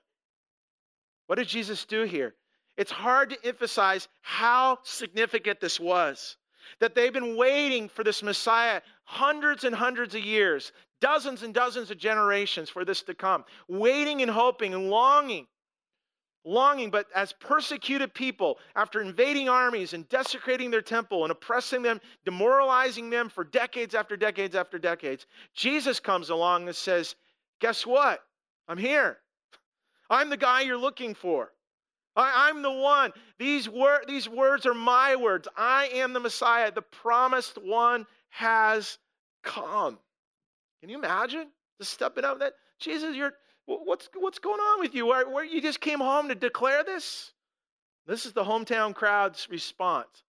What 1.28 1.38
did 1.38 1.48
Jesus 1.48 1.84
do 1.86 2.04
here? 2.04 2.34
It's 2.78 2.92
hard 2.92 3.32
to 3.32 3.38
emphasize 3.44 4.08
how 4.22 4.80
significant 4.84 5.60
this 5.60 5.80
was. 5.80 6.38
That 6.80 6.96
they've 6.96 7.14
been 7.14 7.36
waiting 7.36 7.90
for 7.90 8.04
this 8.04 8.24
Messiah 8.24 8.82
hundreds 9.06 9.64
and 9.64 9.76
hundreds 9.76 10.16
of 10.16 10.24
years, 10.24 10.72
dozens 11.02 11.44
and 11.44 11.54
dozens 11.54 11.92
of 11.92 11.98
generations 11.98 12.70
for 12.70 12.86
this 12.86 13.02
to 13.04 13.14
come, 13.14 13.44
waiting 13.68 14.22
and 14.22 14.32
hoping 14.32 14.74
and 14.74 14.90
longing. 14.90 15.48
Longing, 16.46 16.90
but 16.92 17.08
as 17.16 17.32
persecuted 17.32 18.14
people, 18.14 18.60
after 18.76 19.02
invading 19.02 19.48
armies 19.48 19.94
and 19.94 20.08
desecrating 20.10 20.72
their 20.72 20.82
temple 20.82 21.24
and 21.24 21.32
oppressing 21.32 21.82
them, 21.82 22.02
demoralizing 22.26 23.10
them 23.10 23.30
for 23.30 23.46
decades 23.46 23.96
after 23.96 24.18
decades 24.18 24.54
after 24.54 24.78
decades, 24.78 25.26
Jesus 25.54 26.02
comes 26.02 26.30
along 26.32 26.68
and 26.68 26.76
says, 26.76 27.16
Guess 27.62 27.86
what? 27.86 28.20
I'm 28.68 28.78
here. 28.78 29.20
I'm 30.10 30.30
the 30.30 30.36
guy 30.36 30.62
you're 30.62 30.78
looking 30.78 31.16
for. 31.16 31.54
I, 32.16 32.50
am 32.50 32.62
the 32.62 32.72
one. 32.72 33.12
These, 33.40 33.68
wor- 33.68 34.04
these 34.08 34.30
words 34.30 34.66
are 34.66 34.74
my 34.74 35.16
words. 35.16 35.48
I 35.58 35.88
am 35.94 36.14
the 36.14 36.20
Messiah. 36.20 36.72
The 36.72 36.82
promised 36.82 37.58
one 37.58 38.06
has 38.34 38.98
come. 39.44 40.00
Can 40.82 40.90
you 40.90 40.98
imagine 40.98 41.48
just 41.80 41.92
stepping 41.92 42.26
up 42.26 42.40
that? 42.40 42.54
Jesus, 42.80 43.16
you're 43.16 43.34
what's 43.66 44.10
what's 44.16 44.40
going 44.40 44.60
on 44.60 44.80
with 44.80 44.96
you? 44.96 45.06
Where, 45.06 45.30
where 45.30 45.46
you 45.46 45.62
just 45.62 45.80
came 45.80 46.00
home 46.00 46.30
to 46.30 46.36
declare 46.36 46.84
this? 46.84 47.32
This 48.08 48.26
is 48.26 48.34
the 48.34 48.44
hometown 48.44 48.94
crowd's 48.96 49.48
response. 49.50 50.24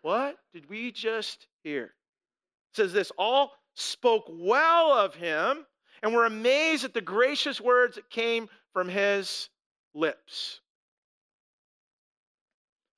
What 0.00 0.36
did 0.54 0.70
we 0.70 0.92
just 0.92 1.48
hear? 1.64 1.84
It 1.84 2.76
says 2.76 2.92
this 2.92 3.10
all 3.18 3.52
spoke 3.74 4.24
well 4.30 4.92
of 4.92 5.16
him 5.16 5.66
and 6.02 6.14
were 6.14 6.24
amazed 6.24 6.84
at 6.84 6.94
the 6.94 7.00
gracious 7.00 7.60
words 7.60 7.96
that 7.96 8.08
came 8.10 8.48
from 8.72 8.88
his 8.88 9.50
lips. 9.92 10.60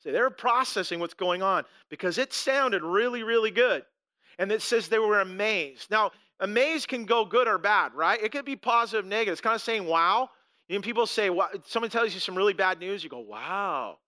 They're 0.04 0.30
processing 0.30 1.00
what's 1.00 1.14
going 1.14 1.42
on 1.42 1.64
because 1.88 2.18
it 2.18 2.32
sounded 2.32 2.82
really, 2.82 3.22
really 3.22 3.50
good. 3.50 3.82
And 4.38 4.50
it 4.50 4.62
says 4.62 4.88
they 4.88 4.98
were 4.98 5.20
amazed. 5.20 5.90
Now, 5.90 6.12
amazed 6.40 6.88
can 6.88 7.04
go 7.04 7.24
good 7.24 7.46
or 7.46 7.58
bad, 7.58 7.94
right? 7.94 8.22
It 8.22 8.32
could 8.32 8.44
be 8.44 8.56
positive, 8.56 9.04
negative. 9.04 9.32
It's 9.32 9.40
kind 9.40 9.54
of 9.54 9.62
saying, 9.62 9.84
wow. 9.84 10.30
Know, 10.68 10.80
people 10.80 11.06
say, 11.06 11.30
wow. 11.30 11.48
someone 11.66 11.90
tells 11.90 12.14
you 12.14 12.20
some 12.20 12.36
really 12.36 12.54
bad 12.54 12.78
news, 12.78 13.02
you 13.04 13.10
go, 13.10 13.18
wow. 13.18 13.98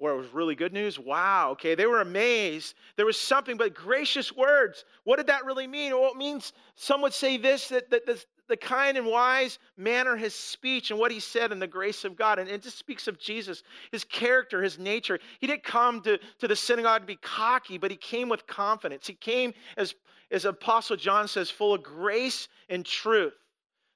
Or 0.00 0.12
it 0.12 0.16
was 0.16 0.32
really 0.32 0.54
good 0.54 0.72
news, 0.72 0.98
wow. 0.98 1.50
Okay, 1.52 1.74
they 1.74 1.86
were 1.86 2.00
amazed. 2.00 2.74
There 2.96 3.06
was 3.06 3.18
something, 3.18 3.56
but 3.56 3.74
gracious 3.74 4.34
words. 4.34 4.84
What 5.04 5.16
did 5.16 5.28
that 5.28 5.44
really 5.44 5.66
mean? 5.66 5.92
Well, 5.92 6.10
it 6.10 6.16
means 6.16 6.52
some 6.74 7.02
would 7.02 7.14
say 7.14 7.36
this 7.36 7.68
that, 7.68 7.90
that, 7.90 8.06
that 8.06 8.24
the 8.48 8.56
kind 8.56 8.96
and 8.96 9.06
wise 9.06 9.58
manner, 9.76 10.16
his 10.16 10.34
speech, 10.34 10.90
and 10.90 10.98
what 10.98 11.10
he 11.10 11.20
said 11.20 11.52
in 11.52 11.58
the 11.58 11.66
grace 11.66 12.04
of 12.04 12.16
God. 12.16 12.38
And 12.38 12.48
it 12.48 12.62
just 12.62 12.78
speaks 12.78 13.06
of 13.06 13.18
Jesus, 13.18 13.62
his 13.92 14.04
character, 14.04 14.62
his 14.62 14.78
nature. 14.78 15.18
He 15.40 15.46
didn't 15.46 15.64
come 15.64 16.00
to, 16.02 16.18
to 16.38 16.48
the 16.48 16.56
synagogue 16.56 17.02
to 17.02 17.06
be 17.06 17.16
cocky, 17.16 17.78
but 17.78 17.90
he 17.90 17.96
came 17.96 18.28
with 18.28 18.46
confidence. 18.46 19.06
He 19.06 19.14
came, 19.14 19.54
as, 19.76 19.94
as 20.30 20.44
Apostle 20.44 20.96
John 20.96 21.28
says, 21.28 21.50
full 21.50 21.74
of 21.74 21.82
grace 21.82 22.48
and 22.68 22.84
truth. 22.84 23.34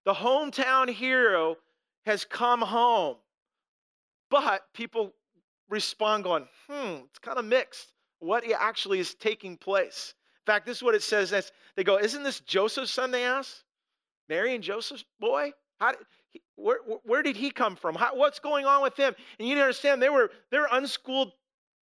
The 0.04 0.14
hometown 0.14 0.88
hero 0.88 1.56
has 2.04 2.24
come 2.24 2.60
home. 2.60 3.16
But 4.30 4.62
people 4.74 5.12
respond 5.68 6.24
going, 6.24 6.46
hmm, 6.68 7.04
it's 7.08 7.18
kind 7.18 7.38
of 7.38 7.44
mixed. 7.44 7.92
What 8.18 8.44
actually 8.52 9.00
is 9.00 9.14
taking 9.14 9.56
place? 9.56 10.14
In 10.42 10.52
fact, 10.52 10.66
this 10.66 10.78
is 10.78 10.82
what 10.82 10.94
it 10.94 11.02
says. 11.02 11.52
They 11.76 11.84
go, 11.84 11.98
Isn't 11.98 12.22
this 12.22 12.40
Joseph's 12.40 12.90
son? 12.90 13.10
They 13.10 13.24
ask. 13.24 13.62
Mary 14.32 14.54
and 14.54 14.64
Joseph's 14.64 15.04
boy? 15.20 15.52
How 15.78 15.92
where, 16.56 16.78
where 17.04 17.22
did 17.22 17.36
he 17.36 17.50
come 17.50 17.76
from? 17.76 17.94
How, 17.94 18.16
what's 18.16 18.38
going 18.38 18.64
on 18.64 18.82
with 18.82 18.96
him? 18.96 19.14
And 19.38 19.46
you 19.46 19.54
need 19.54 19.60
to 19.60 19.64
understand 19.64 20.00
they 20.00 20.08
were 20.08 20.30
they 20.50 20.58
were 20.58 20.68
unschooled 20.72 21.32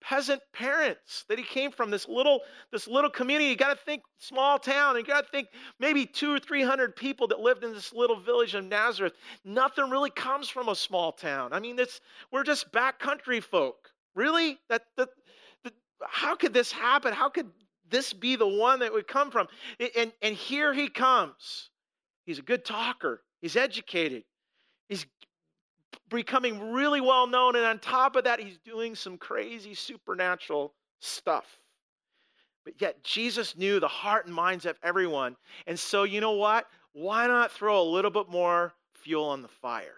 peasant 0.01 0.41
parents 0.53 1.27
that 1.29 1.39
he 1.39 1.45
came 1.45 1.71
from 1.71 1.91
this 1.93 2.09
little 2.09 2.41
this 2.73 2.89
little 2.89 3.11
community. 3.11 3.51
You 3.51 3.57
got 3.57 3.79
to 3.79 3.85
think 3.85 4.03
small 4.19 4.59
town. 4.59 4.97
And 4.97 5.07
you 5.07 5.15
got 5.15 5.27
to 5.27 5.31
think 5.31 5.47
maybe 5.79 6.07
two 6.07 6.35
or 6.35 6.41
three 6.41 6.65
hundred 6.65 6.97
people 6.97 7.29
that 7.29 7.39
lived 7.39 7.63
in 7.63 7.73
this 7.73 7.93
little 7.93 8.19
village 8.19 8.57
of 8.57 8.65
Nazareth. 8.65 9.13
Nothing 9.45 9.89
really 9.89 10.11
comes 10.11 10.49
from 10.49 10.69
a 10.69 10.75
small 10.75 11.13
town. 11.13 11.53
I 11.53 11.61
mean, 11.61 11.79
it's 11.79 12.01
we're 12.33 12.43
just 12.43 12.73
backcountry 12.73 13.41
folk. 13.41 13.91
Really? 14.17 14.59
That 14.69 14.83
that, 14.97 15.11
that 15.63 15.75
how 16.03 16.35
could 16.35 16.53
this 16.53 16.73
happen? 16.73 17.13
How 17.13 17.29
could 17.29 17.51
this 17.89 18.13
be 18.13 18.35
the 18.35 18.49
one 18.49 18.81
that 18.81 18.93
would 18.93 19.07
come 19.07 19.31
from? 19.31 19.47
And 19.97 20.11
and 20.21 20.35
here 20.35 20.73
he 20.73 20.89
comes 20.89 21.71
He's 22.25 22.39
a 22.39 22.43
good 22.43 22.65
talker. 22.65 23.23
He's 23.41 23.57
educated. 23.57 24.25
He's 24.89 25.07
becoming 26.09 26.73
really 26.73 27.01
well 27.01 27.27
known. 27.27 27.57
And 27.57 27.65
on 27.65 27.79
top 27.79 28.17
of 28.17 28.25
that, 28.25 28.41
he's 28.41 28.59
doing 28.59 28.95
some 28.95 29.17
crazy 29.17 29.75
supernatural 29.75 30.75
stuff. 31.01 31.47
But 32.65 32.75
yet, 32.81 33.03
Jesus 33.03 33.57
knew 33.57 33.81
the 33.81 33.89
heart 33.89 34.27
and 34.27 34.35
minds 34.35 34.67
of 34.67 34.77
everyone. 34.83 35.37
And 35.67 35.79
so, 35.79 36.03
you 36.03 36.21
know 36.21 36.33
what? 36.33 36.67
Why 36.93 37.27
not 37.27 37.53
throw 37.53 37.81
a 37.81 37.91
little 37.91 38.11
bit 38.11 38.29
more 38.29 38.75
fuel 38.95 39.25
on 39.25 39.43
the 39.43 39.49
fire? 39.49 39.97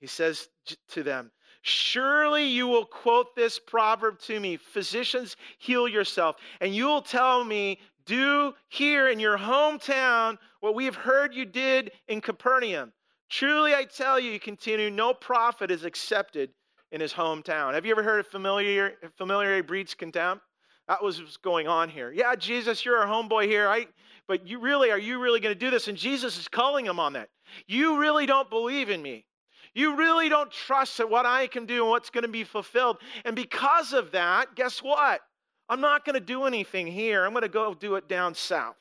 He 0.00 0.06
says 0.06 0.48
to 0.90 1.02
them, 1.02 1.32
Surely 1.62 2.44
you 2.44 2.68
will 2.68 2.84
quote 2.84 3.34
this 3.34 3.58
proverb 3.58 4.20
to 4.20 4.38
me 4.38 4.56
Physicians, 4.56 5.36
heal 5.58 5.88
yourself. 5.88 6.36
And 6.60 6.74
you 6.74 6.86
will 6.86 7.02
tell 7.02 7.44
me, 7.44 7.80
do 8.06 8.54
here 8.68 9.08
in 9.08 9.20
your 9.20 9.36
hometown 9.36 10.38
what 10.60 10.74
we 10.74 10.84
have 10.86 10.96
heard 10.96 11.34
you 11.34 11.44
did 11.44 11.92
in 12.08 12.20
Capernaum. 12.20 12.92
Truly 13.30 13.74
I 13.74 13.84
tell 13.84 14.18
you, 14.18 14.32
you 14.32 14.40
continue, 14.40 14.90
no 14.90 15.12
prophet 15.12 15.70
is 15.70 15.84
accepted 15.84 16.50
in 16.90 17.00
his 17.00 17.12
hometown. 17.12 17.74
Have 17.74 17.84
you 17.84 17.92
ever 17.92 18.02
heard 18.02 18.20
of 18.20 18.26
familiar, 18.26 18.94
familiarity 19.16 19.60
breeds 19.60 19.94
contempt? 19.94 20.42
That 20.88 21.02
was 21.02 21.20
what's 21.20 21.36
going 21.36 21.68
on 21.68 21.90
here. 21.90 22.10
Yeah, 22.10 22.34
Jesus, 22.34 22.84
you're 22.84 22.96
our 22.96 23.06
homeboy 23.06 23.44
here. 23.44 23.68
I, 23.68 23.86
but 24.26 24.46
you 24.46 24.58
really, 24.58 24.90
are 24.90 24.98
you 24.98 25.20
really 25.20 25.40
going 25.40 25.54
to 25.54 25.58
do 25.58 25.70
this? 25.70 25.88
And 25.88 25.98
Jesus 25.98 26.38
is 26.38 26.48
calling 26.48 26.86
him 26.86 26.98
on 26.98 27.12
that. 27.12 27.28
You 27.66 27.98
really 27.98 28.24
don't 28.24 28.48
believe 28.48 28.88
in 28.88 29.02
me. 29.02 29.26
You 29.74 29.96
really 29.96 30.30
don't 30.30 30.50
trust 30.50 30.96
that 30.96 31.10
what 31.10 31.26
I 31.26 31.46
can 31.46 31.66
do 31.66 31.82
and 31.82 31.90
what's 31.90 32.08
going 32.08 32.22
to 32.22 32.28
be 32.28 32.44
fulfilled. 32.44 32.96
And 33.26 33.36
because 33.36 33.92
of 33.92 34.12
that, 34.12 34.54
guess 34.54 34.82
what? 34.82 35.20
I'm 35.68 35.82
not 35.82 36.06
going 36.06 36.14
to 36.14 36.24
do 36.24 36.44
anything 36.44 36.86
here. 36.86 37.26
I'm 37.26 37.32
going 37.32 37.42
to 37.42 37.48
go 37.50 37.74
do 37.74 37.96
it 37.96 38.08
down 38.08 38.34
south. 38.34 38.76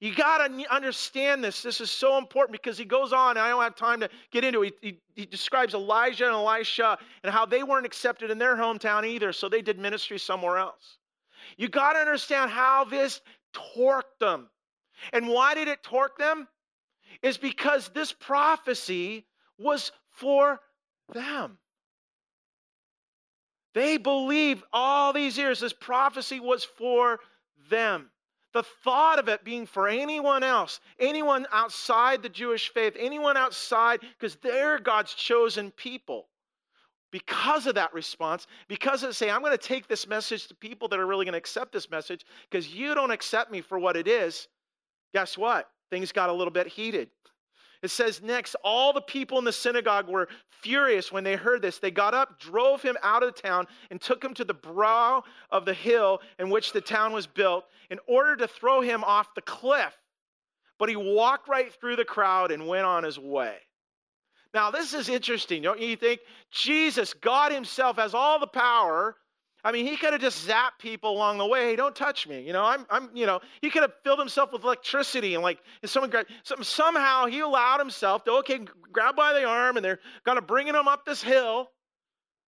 You 0.00 0.14
got 0.14 0.46
to 0.46 0.74
understand 0.74 1.42
this. 1.42 1.62
This 1.62 1.80
is 1.80 1.90
so 1.90 2.18
important 2.18 2.52
because 2.52 2.76
he 2.76 2.84
goes 2.84 3.12
on, 3.12 3.30
and 3.30 3.38
I 3.38 3.48
don't 3.48 3.62
have 3.62 3.76
time 3.76 4.00
to 4.00 4.10
get 4.30 4.44
into 4.44 4.62
it. 4.62 4.74
He, 4.82 4.88
he, 4.88 4.98
he, 5.22 5.26
describes 5.26 5.72
Elijah 5.72 6.26
and 6.26 6.34
Elisha 6.34 6.98
and 7.22 7.32
how 7.32 7.46
they 7.46 7.62
weren't 7.62 7.86
accepted 7.86 8.30
in 8.30 8.38
their 8.38 8.56
hometown 8.56 9.06
either, 9.06 9.32
so 9.32 9.48
they 9.48 9.62
did 9.62 9.78
ministry 9.78 10.18
somewhere 10.18 10.58
else. 10.58 10.98
You 11.56 11.68
got 11.68 11.94
to 11.94 11.98
understand 11.98 12.50
how 12.50 12.84
this 12.84 13.20
torqued 13.54 14.18
them. 14.20 14.48
And 15.12 15.28
why 15.28 15.54
did 15.54 15.68
it 15.68 15.82
torque 15.82 16.18
them? 16.18 16.46
Is 17.22 17.38
because 17.38 17.88
this 17.94 18.12
prophecy 18.12 19.24
was 19.58 19.92
for 20.10 20.60
them. 21.12 21.58
They 23.74 23.96
believed 23.96 24.64
all 24.72 25.12
these 25.12 25.36
years 25.36 25.60
this 25.60 25.72
prophecy 25.72 26.40
was 26.40 26.64
for 26.64 27.20
them. 27.70 28.10
The 28.56 28.62
thought 28.62 29.18
of 29.18 29.28
it 29.28 29.44
being 29.44 29.66
for 29.66 29.86
anyone 29.86 30.42
else, 30.42 30.80
anyone 30.98 31.46
outside 31.52 32.22
the 32.22 32.30
Jewish 32.30 32.70
faith, 32.70 32.96
anyone 32.98 33.36
outside, 33.36 34.00
because 34.00 34.36
they're 34.36 34.78
God's 34.78 35.12
chosen 35.12 35.70
people. 35.72 36.28
Because 37.10 37.66
of 37.66 37.74
that 37.74 37.92
response, 37.92 38.46
because 38.66 39.02
of 39.02 39.14
saying, 39.14 39.30
I'm 39.30 39.42
going 39.42 39.52
to 39.52 39.58
take 39.58 39.88
this 39.88 40.08
message 40.08 40.48
to 40.48 40.54
people 40.54 40.88
that 40.88 40.98
are 40.98 41.06
really 41.06 41.26
going 41.26 41.34
to 41.34 41.38
accept 41.38 41.70
this 41.70 41.90
message, 41.90 42.24
because 42.50 42.74
you 42.74 42.94
don't 42.94 43.10
accept 43.10 43.52
me 43.52 43.60
for 43.60 43.78
what 43.78 43.94
it 43.94 44.08
is, 44.08 44.48
guess 45.12 45.36
what? 45.36 45.68
Things 45.90 46.10
got 46.10 46.30
a 46.30 46.32
little 46.32 46.50
bit 46.50 46.66
heated. 46.66 47.10
It 47.82 47.90
says 47.90 48.22
next, 48.22 48.56
all 48.64 48.92
the 48.92 49.00
people 49.00 49.38
in 49.38 49.44
the 49.44 49.52
synagogue 49.52 50.08
were 50.08 50.28
furious 50.48 51.12
when 51.12 51.24
they 51.24 51.36
heard 51.36 51.62
this. 51.62 51.78
They 51.78 51.90
got 51.90 52.14
up, 52.14 52.40
drove 52.40 52.82
him 52.82 52.96
out 53.02 53.22
of 53.22 53.34
the 53.34 53.42
town, 53.42 53.66
and 53.90 54.00
took 54.00 54.24
him 54.24 54.34
to 54.34 54.44
the 54.44 54.54
brow 54.54 55.22
of 55.50 55.64
the 55.64 55.74
hill 55.74 56.20
in 56.38 56.50
which 56.50 56.72
the 56.72 56.80
town 56.80 57.12
was 57.12 57.26
built 57.26 57.64
in 57.90 57.98
order 58.08 58.36
to 58.36 58.48
throw 58.48 58.80
him 58.80 59.04
off 59.04 59.34
the 59.34 59.42
cliff. 59.42 59.96
But 60.78 60.88
he 60.88 60.96
walked 60.96 61.48
right 61.48 61.72
through 61.72 61.96
the 61.96 62.04
crowd 62.04 62.50
and 62.50 62.66
went 62.66 62.86
on 62.86 63.04
his 63.04 63.18
way. 63.18 63.56
Now, 64.54 64.70
this 64.70 64.94
is 64.94 65.08
interesting, 65.10 65.62
don't 65.62 65.80
you 65.80 65.96
think? 65.96 66.20
Jesus, 66.50 67.12
God 67.12 67.52
Himself, 67.52 67.96
has 67.96 68.14
all 68.14 68.38
the 68.38 68.46
power 68.46 69.14
I 69.66 69.72
mean, 69.72 69.84
he 69.84 69.96
could 69.96 70.12
have 70.12 70.22
just 70.22 70.46
zapped 70.46 70.78
people 70.78 71.10
along 71.10 71.38
the 71.38 71.44
way. 71.44 71.70
Hey, 71.70 71.74
don't 71.74 71.96
touch 71.96 72.28
me. 72.28 72.40
You 72.40 72.52
know, 72.52 72.62
I'm, 72.64 72.86
I'm, 72.88 73.10
you 73.14 73.26
know, 73.26 73.40
he 73.60 73.68
could 73.68 73.82
have 73.82 73.94
filled 74.04 74.20
himself 74.20 74.52
with 74.52 74.62
electricity 74.62 75.34
and 75.34 75.42
like, 75.42 75.58
and 75.82 75.90
someone 75.90 76.08
grabbed, 76.08 76.30
somehow 76.62 77.26
he 77.26 77.40
allowed 77.40 77.80
himself 77.80 78.22
to, 78.26 78.30
okay, 78.34 78.60
grab 78.92 79.16
by 79.16 79.32
the 79.32 79.44
arm 79.44 79.76
and 79.76 79.84
they're 79.84 79.98
kind 80.24 80.38
of 80.38 80.46
bringing 80.46 80.76
him 80.76 80.86
up 80.86 81.04
this 81.04 81.20
hill. 81.20 81.68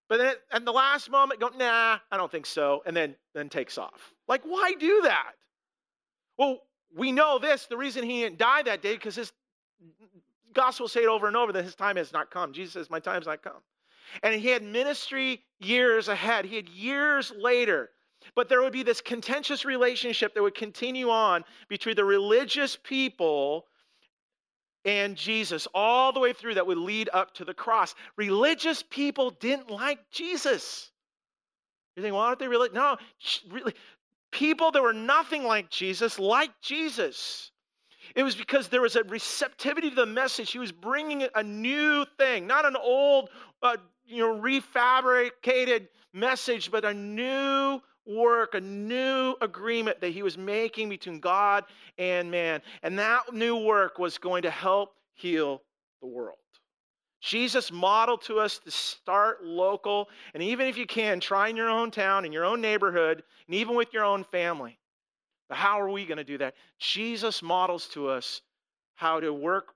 But 0.07 0.19
then 0.19 0.35
at 0.49 0.63
the 0.63 0.71
last 0.71 1.11
moment, 1.11 1.41
go, 1.41 1.49
nah, 1.49 1.97
I 2.09 2.15
don't 2.15 2.31
think 2.31 2.45
so. 2.45 2.83
And 2.85 2.95
then, 2.95 3.15
then 3.35 3.49
takes 3.49 3.77
off. 3.77 4.13
Like, 4.29 4.43
why 4.45 4.75
do 4.79 5.01
that? 5.03 5.33
Well, 6.37 6.59
we 6.95 7.11
know 7.11 7.37
this. 7.37 7.65
The 7.65 7.75
reason 7.75 8.05
he 8.05 8.21
didn't 8.21 8.37
die 8.37 8.63
that 8.63 8.81
day, 8.81 8.93
because 8.93 9.17
his 9.17 9.33
gospel 10.53 10.87
say 10.87 11.03
it 11.03 11.09
over 11.09 11.27
and 11.27 11.35
over 11.35 11.51
that 11.51 11.65
his 11.65 11.75
time 11.75 11.97
has 11.97 12.13
not 12.13 12.31
come. 12.31 12.53
Jesus 12.53 12.75
says, 12.75 12.89
my 12.89 13.01
time 13.01 13.15
has 13.15 13.27
not 13.27 13.43
come. 13.43 13.59
And 14.23 14.33
he 14.39 14.49
had 14.49 14.63
ministry 14.63 15.41
years 15.59 16.07
ahead, 16.07 16.45
he 16.45 16.55
had 16.55 16.69
years 16.69 17.31
later. 17.37 17.89
But 18.35 18.49
there 18.49 18.61
would 18.61 18.73
be 18.73 18.83
this 18.83 19.01
contentious 19.01 19.65
relationship 19.65 20.33
that 20.33 20.43
would 20.43 20.55
continue 20.55 21.09
on 21.09 21.43
between 21.67 21.95
the 21.95 22.05
religious 22.05 22.77
people 22.81 23.65
and 24.85 25.15
Jesus 25.15 25.67
all 25.73 26.13
the 26.13 26.19
way 26.19 26.33
through 26.33 26.55
that 26.55 26.67
would 26.67 26.77
lead 26.77 27.09
up 27.11 27.33
to 27.35 27.45
the 27.45 27.53
cross. 27.53 27.95
Religious 28.17 28.83
people 28.83 29.31
didn't 29.31 29.69
like 29.69 29.99
Jesus. 30.11 30.91
You 31.95 32.03
think, 32.03 32.13
well, 32.13 32.23
aren't 32.23 32.39
they 32.39 32.47
really? 32.47 32.69
No, 32.69 32.97
really. 33.49 33.73
People 34.31 34.71
that 34.71 34.81
were 34.81 34.93
nothing 34.93 35.43
like 35.43 35.69
Jesus 35.69 36.19
liked 36.19 36.61
Jesus. 36.61 37.51
It 38.15 38.23
was 38.23 38.35
because 38.35 38.69
there 38.69 38.81
was 38.81 38.95
a 38.95 39.03
receptivity 39.03 39.89
to 39.89 39.95
the 39.95 40.05
message. 40.05 40.51
He 40.51 40.59
was 40.59 40.71
bringing 40.71 41.27
a 41.35 41.43
new 41.43 42.05
thing, 42.17 42.47
not 42.47 42.65
an 42.65 42.75
old, 42.75 43.29
uh, 43.61 43.77
you 44.09 44.19
know, 44.19 44.41
refabricated 44.41 45.87
message, 46.13 46.71
but 46.71 46.83
a 46.83 46.93
new 46.93 47.79
work, 48.05 48.55
a 48.55 48.61
new 48.61 49.35
agreement 49.41 50.01
that 50.01 50.09
he 50.09 50.23
was 50.23 50.37
making 50.37 50.89
between 50.89 51.19
God 51.19 51.63
and 51.97 52.31
man. 52.31 52.61
And 52.81 52.97
that 52.97 53.33
new 53.33 53.57
work 53.57 53.99
was 53.99 54.17
going 54.17 54.41
to 54.43 54.49
help 54.49 54.95
heal 55.13 55.61
the 56.01 56.07
world. 56.07 56.37
Jesus 57.21 57.71
modeled 57.71 58.21
to 58.23 58.39
us 58.39 58.59
to 58.59 58.71
start 58.71 59.43
local, 59.43 60.07
and 60.33 60.41
even 60.41 60.67
if 60.67 60.77
you 60.77 60.87
can, 60.87 61.19
try 61.19 61.49
in 61.49 61.57
your 61.57 61.69
own 61.69 61.91
town, 61.91 62.25
in 62.25 62.31
your 62.31 62.45
own 62.45 62.61
neighborhood, 62.61 63.23
and 63.45 63.55
even 63.55 63.75
with 63.75 63.93
your 63.93 64.05
own 64.05 64.23
family. 64.23 64.79
But 65.49 65.57
how 65.57 65.81
are 65.81 65.89
we 65.89 66.05
going 66.05 66.17
to 66.17 66.23
do 66.23 66.37
that? 66.37 66.53
Jesus 66.79 67.43
models 67.43 67.87
to 67.89 68.07
us 68.07 68.41
how 68.95 69.19
to 69.19 69.33
work 69.33 69.73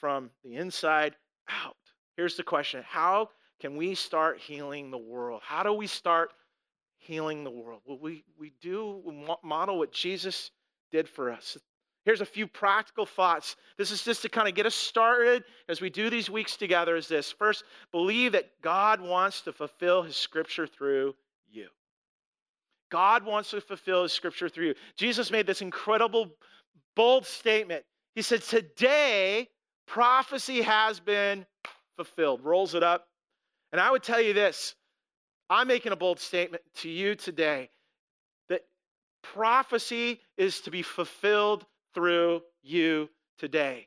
from 0.00 0.30
the 0.42 0.56
inside 0.56 1.14
out. 1.48 1.76
Here's 2.16 2.36
the 2.36 2.42
question 2.42 2.82
How 2.86 3.30
can 3.60 3.76
we 3.76 3.94
start 3.94 4.38
healing 4.38 4.90
the 4.90 4.98
world? 4.98 5.42
How 5.44 5.62
do 5.62 5.72
we 5.72 5.86
start 5.86 6.32
healing 6.98 7.44
the 7.44 7.50
world? 7.50 7.82
Well, 7.86 7.98
we, 8.00 8.24
we 8.38 8.52
do 8.60 9.02
model 9.44 9.78
what 9.78 9.92
Jesus 9.92 10.50
did 10.90 11.08
for 11.08 11.30
us. 11.30 11.58
Here's 12.04 12.22
a 12.22 12.26
few 12.26 12.46
practical 12.46 13.04
thoughts. 13.04 13.56
This 13.76 13.90
is 13.90 14.02
just 14.02 14.22
to 14.22 14.30
kind 14.30 14.48
of 14.48 14.54
get 14.54 14.64
us 14.64 14.74
started 14.74 15.44
as 15.68 15.82
we 15.82 15.90
do 15.90 16.08
these 16.08 16.30
weeks 16.30 16.56
together 16.56 16.96
is 16.96 17.08
this. 17.08 17.30
First, 17.30 17.64
believe 17.92 18.32
that 18.32 18.50
God 18.62 19.02
wants 19.02 19.42
to 19.42 19.52
fulfill 19.52 20.02
his 20.02 20.16
scripture 20.16 20.66
through 20.66 21.14
you. 21.50 21.68
God 22.90 23.24
wants 23.24 23.50
to 23.50 23.60
fulfill 23.60 24.04
his 24.04 24.12
scripture 24.12 24.48
through 24.48 24.68
you. 24.68 24.74
Jesus 24.96 25.30
made 25.30 25.46
this 25.46 25.60
incredible, 25.60 26.30
bold 26.96 27.26
statement. 27.26 27.84
He 28.14 28.22
said, 28.22 28.42
Today, 28.42 29.48
prophecy 29.86 30.62
has 30.62 31.00
been 31.00 31.44
fulfilled. 31.96 32.42
Rolls 32.42 32.74
it 32.74 32.82
up. 32.82 33.09
And 33.72 33.80
I 33.80 33.90
would 33.90 34.02
tell 34.02 34.20
you 34.20 34.32
this 34.32 34.74
I'm 35.48 35.68
making 35.68 35.92
a 35.92 35.96
bold 35.96 36.20
statement 36.20 36.62
to 36.76 36.88
you 36.88 37.14
today 37.14 37.70
that 38.48 38.62
prophecy 39.22 40.20
is 40.36 40.60
to 40.62 40.70
be 40.70 40.82
fulfilled 40.82 41.66
through 41.94 42.42
you 42.62 43.08
today. 43.38 43.86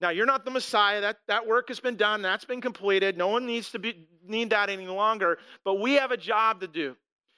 Now, 0.00 0.10
you're 0.10 0.26
not 0.26 0.44
the 0.44 0.50
Messiah. 0.50 1.00
That, 1.00 1.18
that 1.28 1.46
work 1.46 1.68
has 1.68 1.78
been 1.78 1.96
done. 1.96 2.22
That's 2.22 2.44
been 2.44 2.60
completed. 2.60 3.16
No 3.16 3.28
one 3.28 3.46
needs 3.46 3.70
to 3.70 3.78
be, 3.78 4.08
need 4.26 4.50
that 4.50 4.68
any 4.68 4.88
longer. 4.88 5.38
But 5.64 5.80
we 5.80 5.94
have 5.94 6.10
a 6.10 6.16
job 6.16 6.60
to 6.62 6.66
do. 6.66 6.96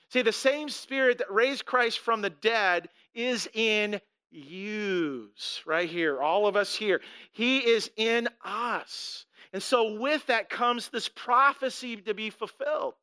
See, 0.08 0.22
the 0.22 0.32
same 0.32 0.68
spirit 0.68 1.18
that 1.18 1.30
raised 1.30 1.66
Christ 1.66 1.98
from 1.98 2.22
the 2.22 2.30
dead 2.30 2.88
is 3.14 3.48
in 3.52 4.00
use 4.30 5.62
right 5.66 5.88
here, 5.88 6.20
all 6.20 6.46
of 6.46 6.56
us 6.56 6.74
here. 6.74 7.00
He 7.32 7.58
is 7.58 7.90
in 7.96 8.28
us. 8.44 9.26
And 9.54 9.62
so, 9.62 9.98
with 9.98 10.26
that 10.26 10.50
comes 10.50 10.88
this 10.88 11.08
prophecy 11.08 11.96
to 11.96 12.12
be 12.12 12.28
fulfilled. 12.28 12.94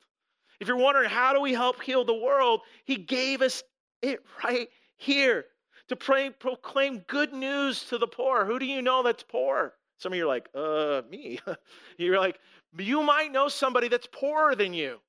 If 0.60 0.68
you're 0.68 0.76
wondering, 0.76 1.10
how 1.10 1.32
do 1.32 1.40
we 1.40 1.52
help 1.52 1.82
heal 1.82 2.04
the 2.04 2.14
world? 2.14 2.60
He 2.84 2.96
gave 2.96 3.42
us 3.42 3.64
it 4.02 4.20
right 4.44 4.68
here 4.96 5.46
to 5.88 5.96
pray, 5.96 6.30
proclaim 6.30 6.98
good 7.08 7.32
news 7.32 7.84
to 7.86 7.98
the 7.98 8.06
poor. 8.06 8.44
Who 8.44 8.60
do 8.60 8.66
you 8.66 8.82
know 8.82 9.02
that's 9.02 9.24
poor? 9.24 9.72
Some 9.98 10.12
of 10.12 10.16
you 10.16 10.24
are 10.24 10.28
like, 10.28 10.48
uh, 10.54 11.02
me. 11.10 11.40
you're 11.98 12.20
like, 12.20 12.38
you 12.78 13.02
might 13.02 13.32
know 13.32 13.48
somebody 13.48 13.88
that's 13.88 14.06
poorer 14.12 14.54
than 14.54 14.72
you 14.72 15.00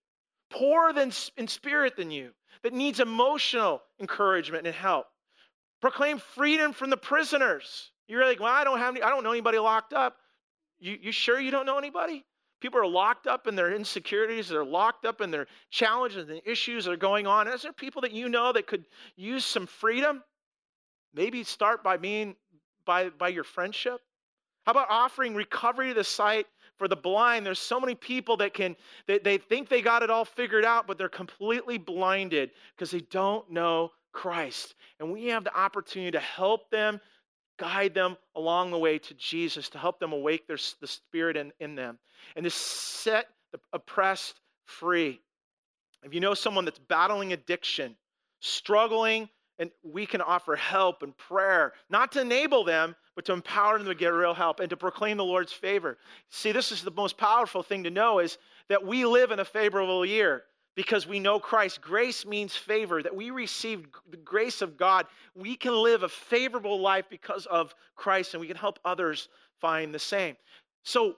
poorer 0.53 0.93
than, 0.93 1.11
in 1.37 1.47
spirit 1.47 1.97
than 1.97 2.11
you, 2.11 2.31
that 2.61 2.73
needs 2.73 2.99
emotional 2.99 3.81
encouragement 3.99 4.65
and 4.67 4.75
help. 4.75 5.07
Proclaim 5.81 6.19
freedom 6.19 6.71
from 6.71 6.89
the 6.89 6.97
prisoners. 6.97 7.91
You're 8.07 8.25
like, 8.25 8.39
well, 8.39 8.53
I 8.53 8.63
don't 8.63 8.77
have 8.77 8.95
any, 8.95 9.03
I 9.03 9.09
don't 9.09 9.23
know 9.23 9.31
anybody 9.31 9.57
locked 9.57 9.93
up. 9.93 10.17
You, 10.83 10.97
you 11.01 11.11
sure 11.13 11.39
you 11.39 11.49
don't 11.49 11.65
know 11.65 11.77
anybody? 11.77 12.25
People 12.59 12.81
are 12.81 12.87
locked 12.87 13.25
up 13.25 13.47
in 13.47 13.55
their 13.55 13.73
insecurities, 13.73 14.49
they're 14.49 14.65
locked 14.65 15.05
up 15.05 15.21
in 15.21 15.31
their 15.31 15.47
challenges 15.71 16.29
and 16.29 16.41
issues 16.45 16.83
that 16.83 16.91
are 16.91 16.97
going 16.97 17.25
on. 17.25 17.47
Is 17.47 17.61
there 17.61 17.71
people 17.71 18.01
that 18.01 18.11
you 18.11 18.27
know 18.27 18.51
that 18.51 18.67
could 18.67 18.83
use 19.15 19.45
some 19.45 19.65
freedom? 19.65 20.21
Maybe 21.13 21.45
start 21.45 21.83
by 21.83 21.95
being 21.95 22.35
by, 22.85 23.09
by 23.09 23.29
your 23.29 23.45
friendship. 23.45 24.01
How 24.65 24.71
about 24.71 24.87
offering 24.89 25.35
recovery 25.35 25.89
to 25.89 25.93
the 25.93 26.03
sight 26.03 26.47
for 26.77 26.87
the 26.87 26.95
blind 26.95 27.45
there's 27.45 27.59
so 27.59 27.79
many 27.79 27.95
people 27.95 28.35
that 28.37 28.53
can 28.53 28.75
they, 29.07 29.19
they 29.19 29.37
think 29.37 29.69
they 29.69 29.81
got 29.81 30.01
it 30.01 30.09
all 30.09 30.25
figured 30.25 30.65
out 30.65 30.87
but 30.87 30.97
they're 30.97 31.07
completely 31.07 31.77
blinded 31.77 32.49
because 32.75 32.89
they 32.89 33.01
don't 33.11 33.49
know 33.51 33.91
christ 34.11 34.73
and 34.99 35.11
we 35.11 35.27
have 35.27 35.43
the 35.43 35.55
opportunity 35.55 36.11
to 36.11 36.19
help 36.19 36.69
them 36.71 36.99
guide 37.57 37.93
them 37.93 38.17
along 38.35 38.71
the 38.71 38.77
way 38.77 38.97
to 38.97 39.13
jesus 39.15 39.69
to 39.69 39.77
help 39.77 39.99
them 39.99 40.13
awake 40.13 40.47
their, 40.47 40.57
the 40.81 40.87
spirit 40.87 41.37
in, 41.37 41.51
in 41.59 41.75
them 41.75 41.97
and 42.35 42.43
to 42.43 42.49
set 42.49 43.27
the 43.51 43.59
oppressed 43.71 44.39
free 44.65 45.19
if 46.03 46.13
you 46.13 46.19
know 46.19 46.33
someone 46.33 46.65
that's 46.65 46.79
battling 46.79 47.33
addiction 47.33 47.95
struggling 48.39 49.29
and 49.59 49.71
we 49.83 50.05
can 50.05 50.21
offer 50.21 50.55
help 50.55 51.03
and 51.03 51.15
prayer, 51.17 51.73
not 51.89 52.11
to 52.13 52.21
enable 52.21 52.63
them, 52.63 52.95
but 53.15 53.25
to 53.25 53.33
empower 53.33 53.77
them 53.77 53.87
to 53.87 53.95
get 53.95 54.07
real 54.07 54.33
help 54.33 54.59
and 54.59 54.69
to 54.69 54.77
proclaim 54.77 55.17
the 55.17 55.23
Lord's 55.23 55.53
favor. 55.53 55.97
See, 56.29 56.51
this 56.51 56.71
is 56.71 56.81
the 56.81 56.91
most 56.91 57.17
powerful 57.17 57.61
thing 57.63 57.83
to 57.83 57.91
know 57.91 58.19
is 58.19 58.37
that 58.69 58.85
we 58.85 59.05
live 59.05 59.31
in 59.31 59.39
a 59.39 59.45
favorable 59.45 60.05
year 60.05 60.43
because 60.75 61.07
we 61.07 61.19
know 61.19 61.39
Christ. 61.39 61.81
Grace 61.81 62.25
means 62.25 62.55
favor, 62.55 63.01
that 63.01 63.15
we 63.15 63.29
receive 63.29 63.85
the 64.09 64.17
grace 64.17 64.61
of 64.61 64.77
God. 64.77 65.05
We 65.35 65.55
can 65.55 65.73
live 65.75 66.03
a 66.03 66.09
favorable 66.09 66.81
life 66.81 67.05
because 67.09 67.45
of 67.45 67.73
Christ 67.95 68.33
and 68.33 68.41
we 68.41 68.47
can 68.47 68.57
help 68.57 68.79
others 68.83 69.27
find 69.61 69.93
the 69.93 69.99
same. 69.99 70.35
So, 70.83 71.15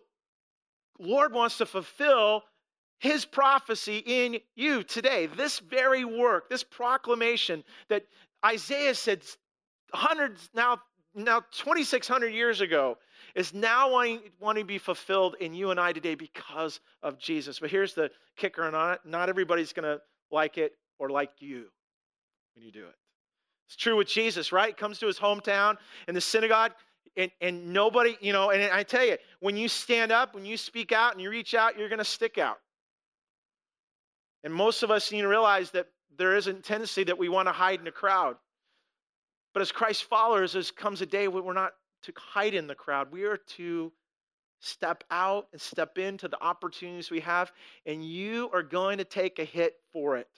Lord 1.00 1.34
wants 1.34 1.58
to 1.58 1.65
fulfill 1.65 2.44
his 3.00 3.26
prophecy 3.26 4.02
in 4.06 4.39
you 4.56 4.84
today. 4.84 5.26
This 5.26 5.60
very 5.60 6.06
work, 6.06 6.50
this 6.50 6.63
proclamation 6.63 7.63
that 7.89 8.06
Isaiah 8.46 8.96
said 8.96 9.24
hundreds, 9.94 10.50
now 10.54 10.80
now 11.15 11.41
2,600 11.52 12.28
years 12.28 12.62
ago 12.62 12.98
is 13.36 13.54
now 13.54 13.91
wanting, 13.91 14.21
to 14.56 14.63
be 14.63 14.78
fulfilled 14.78 15.36
in 15.39 15.54
you 15.54 15.71
and 15.71 15.80
I 15.80 15.91
today 15.91 16.15
because 16.15 16.80
of 17.04 17.19
Jesus. 17.19 17.60
But 17.60 17.69
here's 17.69 17.93
the 17.93 18.10
kicker 18.38 18.63
on 18.63 18.93
it 18.93 19.02
not 19.06 19.30
everybody's 19.30 19.74
going 19.74 19.84
to 19.84 20.02
like 20.32 20.58
it 20.58 20.74
or 21.00 21.10
like 21.10 21.32
you 21.39 21.65
when 22.56 22.65
you 22.65 22.71
do 22.71 22.86
it. 22.86 22.95
It's 23.67 23.76
true 23.76 23.98
with 23.98 24.08
Jesus, 24.08 24.52
right? 24.52 24.76
Comes 24.76 25.00
to 25.00 25.08
his 25.08 25.19
hometown 25.19 25.78
in 26.08 26.15
the 26.15 26.21
synagogue, 26.21 26.71
and, 27.17 27.32
and 27.41 27.74
nobody, 27.74 28.17
you 28.21 28.32
know, 28.32 28.52
and 28.52 28.71
I 28.71 28.84
tell 28.84 29.06
you, 29.06 29.17
when 29.39 29.58
you 29.58 29.67
stand 29.67 30.12
up, 30.12 30.36
when 30.36 30.45
you 30.45 30.58
speak 30.58 30.91
out 30.91 31.13
and 31.13 31.21
you 31.21 31.30
reach 31.30 31.54
out, 31.54 31.78
you're 31.78 31.89
going 31.89 32.00
to 32.00 32.06
stick 32.06 32.38
out. 32.38 32.58
And 34.43 34.54
most 34.54 34.84
of 34.84 34.91
us 34.91 35.12
need 35.12 35.21
to 35.21 35.28
realize 35.28 35.71
that 35.71 35.88
there 36.17 36.36
is 36.36 36.48
a 36.48 36.54
tendency 36.54 37.04
that 37.06 37.17
we 37.17 37.30
want 37.30 37.48
to 37.48 37.52
hide 37.52 37.80
in 37.80 37.88
a 37.88 37.91
crowd. 37.91 38.36
But 39.54 39.62
as 39.62 39.71
Christ 39.71 40.04
followers, 40.04 40.54
there 40.54 40.63
comes 40.76 41.02
a 41.02 41.06
day 41.06 41.28
when 41.28 41.43
we're 41.43 41.54
not 41.54 41.71
to 42.06 42.13
hide 42.18 42.54
in 42.54 42.68
the 42.68 42.76
crowd. 42.76 43.12
We 43.12 43.24
are 43.26 43.38
to 43.38 43.91
step 44.60 45.04
out 45.12 45.48
and 45.52 45.62
step 45.62 45.98
into 45.98 46.28
the 46.28 46.41
opportunities 46.41 47.12
we 47.12 47.20
have, 47.20 47.52
and 47.86 48.04
you 48.04 48.50
are 48.54 48.63
going 48.63 48.98
to 48.98 49.04
take 49.04 49.39
a 49.39 49.46
hit 49.46 49.76
for 49.94 50.18
it. 50.18 50.30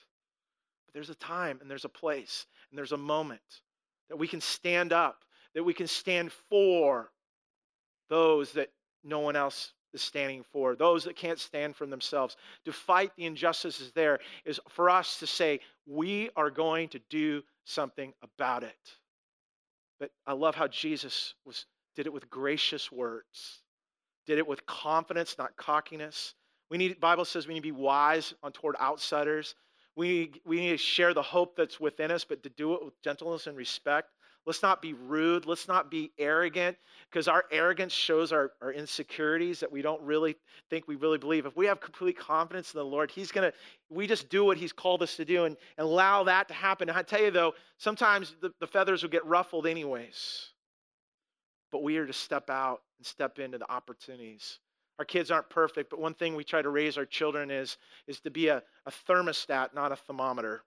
But 0.86 0.94
there's 0.94 1.10
a 1.10 1.14
time 1.14 1.58
and 1.60 1.70
there's 1.70 1.84
a 1.84 1.90
place 1.90 2.46
and 2.70 2.78
there's 2.78 2.92
a 2.92 2.98
moment 2.98 3.40
that 4.08 4.16
we 4.16 4.28
can 4.28 4.40
stand 4.40 4.92
up, 4.92 5.24
that 5.54 5.64
we 5.64 5.74
can 5.74 5.86
stand 5.86 6.32
for 6.32 7.10
those 8.08 8.52
that 8.52 8.70
no 9.04 9.20
one 9.20 9.36
else 9.36 9.72
is 9.92 10.02
standing 10.02 10.42
for, 10.42 10.76
those 10.76 11.04
that 11.04 11.16
can't 11.16 11.38
stand 11.38 11.76
for 11.76 11.86
themselves. 11.86 12.36
To 12.64 12.72
fight 12.72 13.12
the 13.16 13.26
injustices 13.26 13.92
there 13.92 14.18
is 14.44 14.60
for 14.68 14.90
us 14.90 15.18
to 15.20 15.26
say, 15.26 15.60
we 15.86 16.30
are 16.36 16.50
going 16.50 16.88
to 16.90 17.00
do 17.10 17.42
something 17.64 18.12
about 18.22 18.62
it. 18.62 18.94
But 20.00 20.10
I 20.26 20.32
love 20.32 20.54
how 20.54 20.68
Jesus 20.68 21.34
was, 21.44 21.66
did 21.96 22.06
it 22.06 22.12
with 22.12 22.30
gracious 22.30 22.92
words, 22.92 23.62
did 24.26 24.38
it 24.38 24.46
with 24.46 24.64
confidence, 24.66 25.36
not 25.38 25.56
cockiness. 25.56 26.34
We 26.70 26.78
need, 26.78 27.00
Bible 27.00 27.24
says 27.24 27.46
we 27.46 27.54
need 27.54 27.60
to 27.60 27.68
be 27.68 27.72
wise 27.72 28.34
on 28.42 28.52
toward 28.52 28.76
outsiders. 28.76 29.54
We, 29.96 30.32
we 30.44 30.60
need 30.60 30.70
to 30.70 30.76
share 30.76 31.14
the 31.14 31.22
hope 31.22 31.56
that's 31.56 31.80
within 31.80 32.10
us, 32.10 32.24
but 32.24 32.42
to 32.44 32.50
do 32.50 32.74
it 32.74 32.84
with 32.84 33.02
gentleness 33.02 33.46
and 33.46 33.56
respect. 33.56 34.08
Let's 34.48 34.62
not 34.62 34.80
be 34.80 34.94
rude. 34.94 35.44
Let's 35.44 35.68
not 35.68 35.90
be 35.90 36.10
arrogant 36.18 36.78
because 37.10 37.28
our 37.28 37.44
arrogance 37.52 37.92
shows 37.92 38.32
our, 38.32 38.52
our 38.62 38.72
insecurities 38.72 39.60
that 39.60 39.70
we 39.70 39.82
don't 39.82 40.00
really 40.00 40.36
think 40.70 40.88
we 40.88 40.96
really 40.96 41.18
believe. 41.18 41.44
If 41.44 41.54
we 41.54 41.66
have 41.66 41.82
complete 41.82 42.16
confidence 42.16 42.72
in 42.72 42.78
the 42.78 42.84
Lord, 42.84 43.10
He's 43.10 43.30
going 43.30 43.52
to, 43.52 43.56
we 43.90 44.06
just 44.06 44.30
do 44.30 44.46
what 44.46 44.56
He's 44.56 44.72
called 44.72 45.02
us 45.02 45.16
to 45.16 45.26
do 45.26 45.44
and, 45.44 45.54
and 45.76 45.86
allow 45.86 46.24
that 46.24 46.48
to 46.48 46.54
happen. 46.54 46.88
And 46.88 46.96
I 46.96 47.02
tell 47.02 47.20
you 47.20 47.30
though, 47.30 47.52
sometimes 47.76 48.36
the, 48.40 48.50
the 48.58 48.66
feathers 48.66 49.02
will 49.02 49.10
get 49.10 49.26
ruffled 49.26 49.66
anyways. 49.66 50.46
But 51.70 51.82
we 51.82 51.98
are 51.98 52.06
to 52.06 52.14
step 52.14 52.48
out 52.48 52.80
and 52.98 53.04
step 53.06 53.38
into 53.38 53.58
the 53.58 53.70
opportunities. 53.70 54.60
Our 54.98 55.04
kids 55.04 55.30
aren't 55.30 55.50
perfect, 55.50 55.90
but 55.90 56.00
one 56.00 56.14
thing 56.14 56.34
we 56.34 56.42
try 56.42 56.62
to 56.62 56.70
raise 56.70 56.96
our 56.96 57.04
children 57.04 57.50
is, 57.50 57.76
is 58.06 58.18
to 58.20 58.30
be 58.30 58.48
a, 58.48 58.62
a 58.86 58.90
thermostat, 59.06 59.74
not 59.74 59.92
a 59.92 59.96
thermometer. 59.96 60.62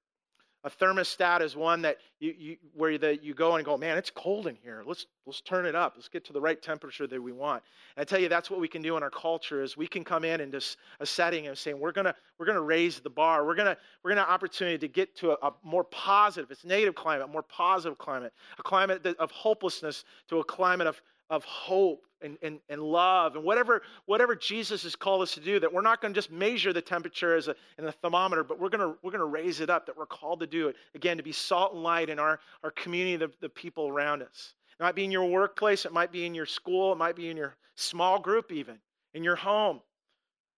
A 0.63 0.69
thermostat 0.69 1.41
is 1.41 1.55
one 1.55 1.81
that 1.81 1.97
you, 2.19 2.35
you 2.37 2.57
where 2.75 2.95
the, 2.97 3.17
you 3.17 3.33
go 3.33 3.55
and 3.55 3.65
go, 3.65 3.77
man, 3.77 3.97
it's 3.97 4.11
cold 4.11 4.45
in 4.45 4.55
here. 4.55 4.83
Let's 4.85 5.07
let's 5.25 5.41
turn 5.41 5.65
it 5.65 5.73
up. 5.73 5.93
Let's 5.95 6.07
get 6.07 6.23
to 6.25 6.33
the 6.33 6.41
right 6.41 6.61
temperature 6.61 7.07
that 7.07 7.21
we 7.21 7.31
want. 7.31 7.63
And 7.95 8.01
I 8.01 8.05
tell 8.05 8.19
you, 8.19 8.29
that's 8.29 8.51
what 8.51 8.59
we 8.59 8.67
can 8.67 8.83
do 8.83 8.95
in 8.95 9.01
our 9.01 9.09
culture 9.09 9.63
is 9.63 9.75
we 9.75 9.87
can 9.87 10.03
come 10.03 10.23
in 10.23 10.39
in 10.39 10.51
just 10.51 10.77
a 10.99 11.05
setting 11.05 11.47
and 11.47 11.57
saying 11.57 11.79
we're 11.79 11.91
gonna 11.91 12.13
we're 12.37 12.45
gonna 12.45 12.61
raise 12.61 12.99
the 12.99 13.09
bar. 13.09 13.45
We're 13.45 13.55
gonna 13.55 13.75
we're 14.03 14.11
gonna 14.11 14.21
opportunity 14.21 14.77
to 14.77 14.87
get 14.87 15.15
to 15.17 15.31
a, 15.31 15.47
a 15.47 15.53
more 15.63 15.83
positive. 15.83 16.51
It's 16.51 16.63
negative 16.63 16.93
climate, 16.93 17.29
more 17.29 17.43
positive 17.43 17.97
climate, 17.97 18.31
a 18.59 18.63
climate 18.63 19.03
of 19.05 19.31
hopelessness 19.31 20.03
to 20.29 20.39
a 20.39 20.43
climate 20.43 20.85
of 20.85 21.01
of 21.31 21.43
hope 21.45 22.05
and, 22.21 22.37
and, 22.41 22.59
and 22.69 22.81
love 22.81 23.35
and 23.35 23.43
whatever, 23.43 23.81
whatever 24.05 24.35
Jesus 24.35 24.83
has 24.83 24.95
called 24.95 25.21
us 25.21 25.33
to 25.33 25.39
do, 25.39 25.59
that 25.59 25.71
we're 25.71 25.81
not 25.81 26.01
going 26.01 26.13
to 26.13 26.17
just 26.17 26.31
measure 26.31 26.73
the 26.73 26.81
temperature 26.81 27.35
as 27.35 27.47
a, 27.47 27.55
in 27.77 27.85
a 27.85 27.91
thermometer, 27.91 28.43
but 28.43 28.59
we're 28.59 28.69
going 28.69 28.81
to, 28.81 28.97
we're 29.03 29.11
to 29.11 29.25
raise 29.25 29.59
it 29.59 29.69
up, 29.69 29.85
that 29.85 29.97
we're 29.97 30.05
called 30.05 30.39
to 30.41 30.47
do 30.47 30.67
it. 30.67 30.75
Again, 30.95 31.17
to 31.17 31.23
be 31.23 31.31
salt 31.31 31.73
and 31.73 31.83
light 31.83 32.09
in 32.09 32.19
our, 32.19 32.39
our 32.63 32.71
community, 32.71 33.17
the, 33.17 33.31
the 33.41 33.49
people 33.49 33.87
around 33.87 34.21
us. 34.21 34.53
It 34.79 34.83
might 34.83 34.95
be 34.95 35.03
in 35.03 35.11
your 35.11 35.25
workplace, 35.25 35.85
it 35.85 35.93
might 35.93 36.11
be 36.11 36.25
in 36.25 36.33
your 36.33 36.45
school, 36.45 36.91
it 36.91 36.97
might 36.97 37.15
be 37.15 37.29
in 37.29 37.37
your 37.37 37.55
small 37.75 38.19
group, 38.19 38.51
even 38.51 38.77
in 39.13 39.23
your 39.23 39.35
home. 39.35 39.81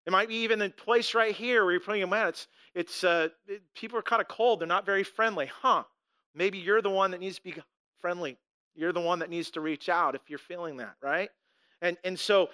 It 0.06 0.12
might 0.12 0.28
be 0.28 0.36
even 0.38 0.62
in 0.62 0.72
place 0.72 1.14
right 1.14 1.34
here 1.34 1.64
where 1.64 1.72
you're 1.74 1.82
putting 1.82 2.02
them 2.02 2.14
at. 2.14 2.30
It's, 2.30 2.48
it's 2.76 3.04
uh, 3.04 3.30
it, 3.48 3.62
people 3.74 3.98
are 3.98 4.04
kind 4.04 4.22
of 4.22 4.28
cold. 4.28 4.60
They're 4.60 4.68
not 4.68 4.86
very 4.86 5.04
friendly. 5.04 5.50
Huh? 5.62 5.84
Maybe 6.36 6.58
you're 6.58 6.82
the 6.82 6.90
one 6.90 7.12
that 7.12 7.22
needs 7.22 7.38
to 7.38 7.44
be 7.44 7.56
friendly 8.02 8.38
you're 8.76 8.94
the 8.94 9.02
one 9.02 9.20
that 9.20 9.30
needs 9.30 9.52
to 9.52 9.62
reach 9.62 9.90
out 9.90 10.16
if 10.16 10.22
you're 10.30 10.40
feeling 10.40 10.78
that, 10.78 10.96
right? 11.02 11.30
And, 11.84 11.98
and 12.04 12.18
so 12.18 12.50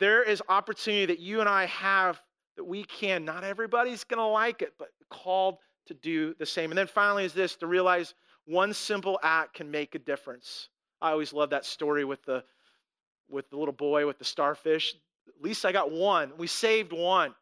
there 0.00 0.22
is 0.22 0.42
opportunity 0.48 1.06
that 1.06 1.20
you 1.20 1.40
and 1.40 1.48
I 1.48 1.66
have 1.66 2.20
that 2.56 2.64
we 2.64 2.82
can. 2.84 3.24
Not 3.24 3.44
everybody's 3.44 4.02
going 4.02 4.18
to 4.18 4.26
like 4.26 4.62
it, 4.62 4.72
but 4.78 4.88
called 5.10 5.58
to 5.86 5.94
do 5.94 6.34
the 6.38 6.46
same. 6.46 6.72
And 6.72 6.78
then 6.78 6.88
finally, 6.88 7.24
is 7.24 7.34
this 7.34 7.54
to 7.56 7.66
realize 7.66 8.14
one 8.46 8.72
simple 8.72 9.20
act 9.22 9.54
can 9.54 9.70
make 9.70 9.94
a 9.94 9.98
difference. 9.98 10.68
I 11.00 11.10
always 11.10 11.32
love 11.32 11.50
that 11.50 11.64
story 11.64 12.04
with 12.04 12.24
the 12.24 12.42
with 13.28 13.50
the 13.50 13.56
little 13.56 13.74
boy 13.74 14.06
with 14.06 14.18
the 14.18 14.24
starfish. 14.24 14.94
At 15.28 15.42
least 15.42 15.64
I 15.64 15.72
got 15.72 15.90
one. 15.90 16.32
We 16.38 16.46
saved 16.46 16.92
one. 16.92 17.34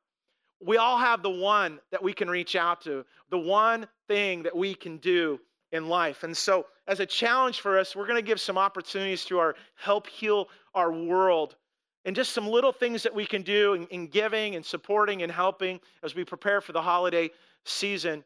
We 0.60 0.78
all 0.78 0.98
have 0.98 1.22
the 1.22 1.30
one 1.30 1.78
that 1.90 2.02
we 2.02 2.14
can 2.14 2.28
reach 2.28 2.56
out 2.56 2.80
to, 2.82 3.04
the 3.30 3.38
one 3.38 3.86
thing 4.08 4.44
that 4.44 4.56
we 4.56 4.74
can 4.74 4.96
do 4.96 5.38
in 5.72 5.88
life. 5.88 6.22
And 6.22 6.34
so, 6.34 6.66
as 6.86 7.00
a 7.00 7.06
challenge 7.06 7.60
for 7.60 7.78
us, 7.78 7.94
we're 7.94 8.06
going 8.06 8.22
to 8.22 8.26
give 8.26 8.40
some 8.40 8.56
opportunities 8.56 9.24
to 9.26 9.38
our 9.38 9.56
help 9.74 10.06
heal 10.06 10.48
our 10.74 10.92
world 10.92 11.56
and 12.04 12.14
just 12.14 12.32
some 12.32 12.46
little 12.46 12.72
things 12.72 13.02
that 13.02 13.14
we 13.14 13.24
can 13.24 13.42
do 13.42 13.74
in, 13.74 13.86
in 13.86 14.06
giving 14.08 14.56
and 14.56 14.64
supporting 14.64 15.22
and 15.22 15.32
helping 15.32 15.80
as 16.02 16.14
we 16.14 16.24
prepare 16.24 16.60
for 16.60 16.72
the 16.72 16.82
holiday 16.82 17.30
season. 17.64 18.24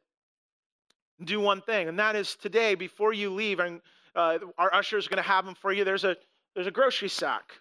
Do 1.25 1.41
one 1.41 1.61
thing, 1.61 1.89
and 1.89 1.99
that 1.99 2.15
is 2.17 2.37
today, 2.37 2.75
before 2.75 3.13
you 3.13 3.31
leave, 3.31 3.59
and 3.59 3.81
uh, 4.15 4.39
our 4.57 4.73
usher 4.73 4.99
is 4.99 5.09
going 5.09 5.23
to 5.23 5.29
have 5.29 5.45
them 5.45 5.55
for 5.55 5.73
you. 5.73 5.85
There's 5.85 6.05
a 6.05 6.17
there's 6.55 6.69
a 6.69 6.73
grocery 6.73 7.09
sack, 7.09 7.53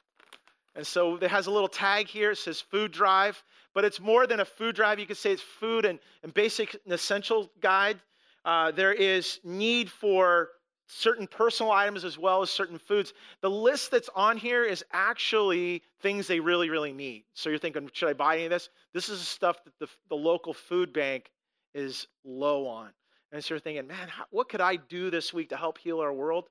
and 0.75 0.85
so 0.85 1.15
it 1.15 1.29
has 1.29 1.47
a 1.47 1.51
little 1.51 1.67
tag 1.67 2.07
here. 2.07 2.31
It 2.31 2.37
says 2.37 2.61
food 2.61 2.91
drive, 2.91 3.43
but 3.73 3.83
it's 3.83 3.99
more 3.99 4.27
than 4.27 4.39
a 4.39 4.45
food 4.45 4.75
drive. 4.75 4.99
You 4.99 5.07
could 5.07 5.17
say 5.17 5.31
it's 5.31 5.41
food 5.41 5.85
and, 5.85 5.97
and 6.21 6.31
basic 6.33 6.75
and 6.85 6.93
essential 6.93 7.51
guide 7.61 7.99
uh, 8.47 8.71
there 8.71 8.93
is 8.93 9.41
need 9.43 9.91
for 9.91 10.51
certain 10.87 11.27
personal 11.27 11.71
items 11.71 12.03
as 12.05 12.17
well 12.17 12.41
as 12.41 12.49
certain 12.49 12.77
foods. 12.77 13.13
The 13.41 13.49
list 13.49 13.91
that's 13.91 14.09
on 14.15 14.37
here 14.37 14.63
is 14.63 14.83
actually 14.91 15.83
things 16.01 16.27
they 16.27 16.39
really, 16.39 16.69
really 16.69 16.93
need. 16.93 17.25
So 17.33 17.49
you're 17.49 17.59
thinking, 17.59 17.89
should 17.93 18.09
I 18.09 18.13
buy 18.13 18.35
any 18.35 18.45
of 18.45 18.51
this? 18.51 18.69
This 18.93 19.09
is 19.09 19.19
stuff 19.19 19.63
that 19.65 19.73
the, 19.79 19.87
the 20.09 20.15
local 20.15 20.53
food 20.53 20.93
bank 20.93 21.29
is 21.73 22.07
low 22.23 22.67
on. 22.67 22.89
And 23.31 23.43
so 23.43 23.53
you're 23.53 23.59
thinking, 23.59 23.87
man, 23.87 24.07
how, 24.07 24.25
what 24.31 24.47
could 24.47 24.61
I 24.61 24.77
do 24.77 25.11
this 25.11 25.33
week 25.33 25.49
to 25.49 25.57
help 25.57 25.77
heal 25.77 25.99
our 25.99 26.13
world? 26.13 26.45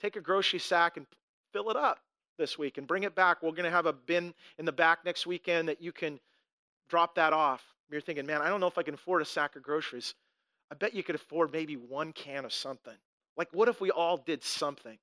Take 0.00 0.16
a 0.16 0.20
grocery 0.20 0.58
sack 0.58 0.96
and 0.96 1.06
fill 1.52 1.70
it 1.70 1.76
up 1.76 1.98
this 2.38 2.58
week 2.58 2.78
and 2.78 2.86
bring 2.86 3.02
it 3.02 3.14
back. 3.14 3.42
We're 3.42 3.50
going 3.50 3.64
to 3.64 3.70
have 3.70 3.86
a 3.86 3.92
bin 3.92 4.32
in 4.58 4.64
the 4.64 4.72
back 4.72 5.04
next 5.04 5.26
weekend 5.26 5.68
that 5.68 5.82
you 5.82 5.92
can 5.92 6.18
drop 6.88 7.14
that 7.16 7.34
off. 7.34 7.62
You're 7.90 8.00
thinking, 8.00 8.24
man, 8.24 8.40
I 8.40 8.48
don't 8.48 8.60
know 8.60 8.66
if 8.66 8.78
I 8.78 8.82
can 8.82 8.94
afford 8.94 9.20
a 9.20 9.26
sack 9.26 9.54
of 9.54 9.62
groceries. 9.62 10.14
I 10.70 10.74
bet 10.74 10.94
you 10.94 11.02
could 11.02 11.14
afford 11.14 11.52
maybe 11.52 11.74
one 11.74 12.14
can 12.14 12.46
of 12.46 12.52
something. 12.54 12.96
Like, 13.36 13.48
what 13.52 13.68
if 13.68 13.80
we 13.80 13.90
all 13.90 14.16
did 14.16 14.42
something? 14.42 14.98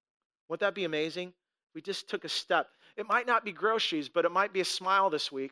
Wouldn't 0.47 0.61
that 0.61 0.75
be 0.75 0.85
amazing? 0.85 1.33
We 1.75 1.81
just 1.81 2.09
took 2.09 2.25
a 2.25 2.29
step. 2.29 2.67
It 2.97 3.07
might 3.07 3.27
not 3.27 3.45
be 3.45 3.51
groceries, 3.51 4.09
but 4.09 4.25
it 4.25 4.31
might 4.31 4.53
be 4.53 4.61
a 4.61 4.65
smile 4.65 5.09
this 5.09 5.31
week. 5.31 5.51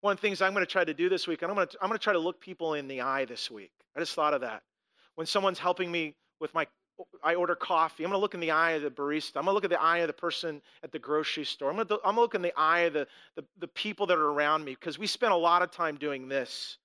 One 0.00 0.12
of 0.12 0.18
the 0.18 0.22
things 0.22 0.42
I'm 0.42 0.52
going 0.52 0.66
to 0.66 0.70
try 0.70 0.84
to 0.84 0.94
do 0.94 1.08
this 1.08 1.26
week, 1.26 1.42
and 1.42 1.50
I'm 1.50 1.56
going 1.56 1.68
to, 1.68 1.78
I'm 1.80 1.88
going 1.88 1.98
to 1.98 2.02
try 2.02 2.12
to 2.12 2.18
look 2.18 2.40
people 2.40 2.74
in 2.74 2.88
the 2.88 3.00
eye 3.02 3.24
this 3.24 3.50
week. 3.50 3.70
I 3.96 4.00
just 4.00 4.14
thought 4.14 4.34
of 4.34 4.40
that. 4.40 4.62
When 5.14 5.26
someone's 5.26 5.58
helping 5.58 5.90
me 5.90 6.14
with 6.40 6.52
my, 6.54 6.66
I 7.22 7.36
order 7.36 7.54
coffee, 7.54 8.04
I'm 8.04 8.10
going 8.10 8.18
to 8.18 8.22
look 8.22 8.34
in 8.34 8.40
the 8.40 8.50
eye 8.50 8.72
of 8.72 8.82
the 8.82 8.90
barista. 8.90 9.36
I'm 9.36 9.44
going 9.44 9.52
to 9.52 9.52
look 9.52 9.64
at 9.64 9.70
the 9.70 9.80
eye 9.80 9.98
of 9.98 10.08
the 10.08 10.12
person 10.12 10.60
at 10.82 10.90
the 10.90 10.98
grocery 10.98 11.44
store. 11.44 11.70
I'm 11.70 11.76
going 11.76 11.86
to, 11.86 11.94
I'm 11.96 12.14
going 12.14 12.16
to 12.16 12.20
look 12.22 12.34
in 12.34 12.42
the 12.42 12.52
eye 12.56 12.80
of 12.80 12.94
the, 12.94 13.06
the, 13.36 13.44
the 13.58 13.68
people 13.68 14.06
that 14.06 14.18
are 14.18 14.30
around 14.30 14.64
me 14.64 14.74
because 14.74 14.98
we 14.98 15.06
spend 15.06 15.32
a 15.32 15.36
lot 15.36 15.62
of 15.62 15.70
time 15.70 15.96
doing 15.96 16.28
this. 16.28 16.78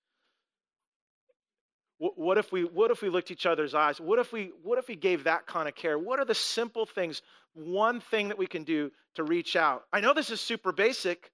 What 2.00 2.38
if 2.38 2.52
we 2.52 2.64
what 2.64 2.92
if 2.92 3.02
we 3.02 3.10
looked 3.10 3.32
each 3.32 3.48
other's 3.48 3.74
eyes? 3.74 4.00
What 4.00 4.20
if 4.20 4.32
we 4.32 4.52
what 4.62 4.78
if 4.78 4.88
we 4.88 4.96
gave 4.96 5.24
that 5.24 5.48
kind 5.48 5.68
of 5.68 5.74
care? 5.74 5.98
What 5.98 6.20
are 6.20 6.26
the 6.26 6.36
simple 6.36 6.86
things, 6.86 7.24
one 7.54 8.00
thing 8.00 8.28
that 8.28 8.38
we 8.38 8.46
can 8.46 8.64
do 8.64 8.92
to 9.16 9.24
reach 9.24 9.56
out? 9.56 9.86
I 9.92 10.00
know 10.00 10.14
this 10.14 10.30
is 10.30 10.40
super 10.40 10.72
basic, 10.72 11.32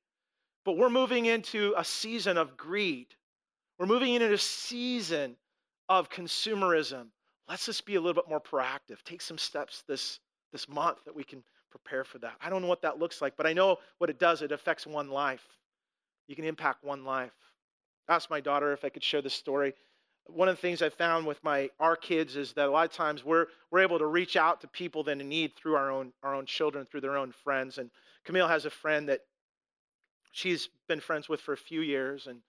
but 0.64 0.78
we're 0.78 0.90
moving 0.90 1.26
into 1.26 1.74
a 1.78 1.84
season 1.84 2.38
of 2.38 2.56
greed. 2.56 3.08
We're 3.78 3.88
moving 3.88 4.14
into 4.14 4.32
a 4.32 4.38
season 4.38 5.36
of 5.90 6.10
consumerism. 6.10 7.08
Let's 7.50 7.66
just 7.66 7.86
be 7.86 7.96
a 7.96 8.02
little 8.02 8.22
bit 8.22 8.30
more 8.30 8.40
proactive. 8.40 9.04
Take 9.04 9.22
some 9.22 9.38
steps 9.38 9.84
this 9.86 10.20
this 10.54 10.70
month 10.70 11.00
that 11.04 11.16
we 11.16 11.26
can 11.26 11.44
prepare 11.72 12.06
for 12.06 12.20
that. 12.20 12.36
I 12.40 12.50
don't 12.50 12.62
know 12.62 12.70
what 12.70 12.84
that 12.84 13.00
looks 13.00 13.22
like, 13.22 13.36
but 13.36 13.46
I 13.46 13.52
know 13.52 13.80
what 13.98 14.10
it 14.10 14.18
does. 14.18 14.42
It 14.42 14.54
affects 14.54 14.88
one 14.88 15.10
life. 15.10 15.44
You 16.30 16.38
can 16.38 16.46
impact 16.46 16.86
one 16.86 17.04
life. 17.04 17.34
I 18.08 18.16
asked 18.16 18.30
my 18.30 18.40
daughter 18.40 18.72
if 18.72 18.86
I 18.86 18.90
could 18.90 19.04
share 19.04 19.22
this 19.22 19.34
story 19.34 19.74
one 20.28 20.48
of 20.48 20.56
the 20.56 20.62
things 20.62 20.82
I 20.82 20.90
found 20.90 21.26
with 21.26 21.44
my 21.44 21.70
our 21.80 21.96
kids 21.96 22.36
is 22.36 22.54
that 22.54 22.68
a 22.68 22.72
lot 22.72 22.86
of 22.86 22.94
times 22.94 23.24
we're 23.24 23.48
we're 23.72 23.82
able 23.82 24.00
to 24.00 24.06
reach 24.06 24.36
out 24.36 24.62
to 24.62 24.68
people 24.68 25.04
that 25.04 25.20
in 25.20 25.30
need 25.30 25.56
through 25.56 25.76
our 25.76 25.92
own 25.92 26.14
our 26.24 26.34
own 26.34 26.46
children, 26.46 26.86
through 26.86 27.02
their 27.02 27.18
own 27.18 27.32
friends. 27.44 27.78
And 27.78 27.90
Camille 28.24 28.48
has 28.48 28.66
a 28.66 28.70
friend 28.70 29.10
that 29.10 29.22
she's 30.32 30.70
been 30.88 31.00
friends 31.00 31.28
with 31.28 31.42
for 31.42 31.54
a 31.54 31.58
few 31.58 31.82
years, 31.82 32.28
and 32.28 32.40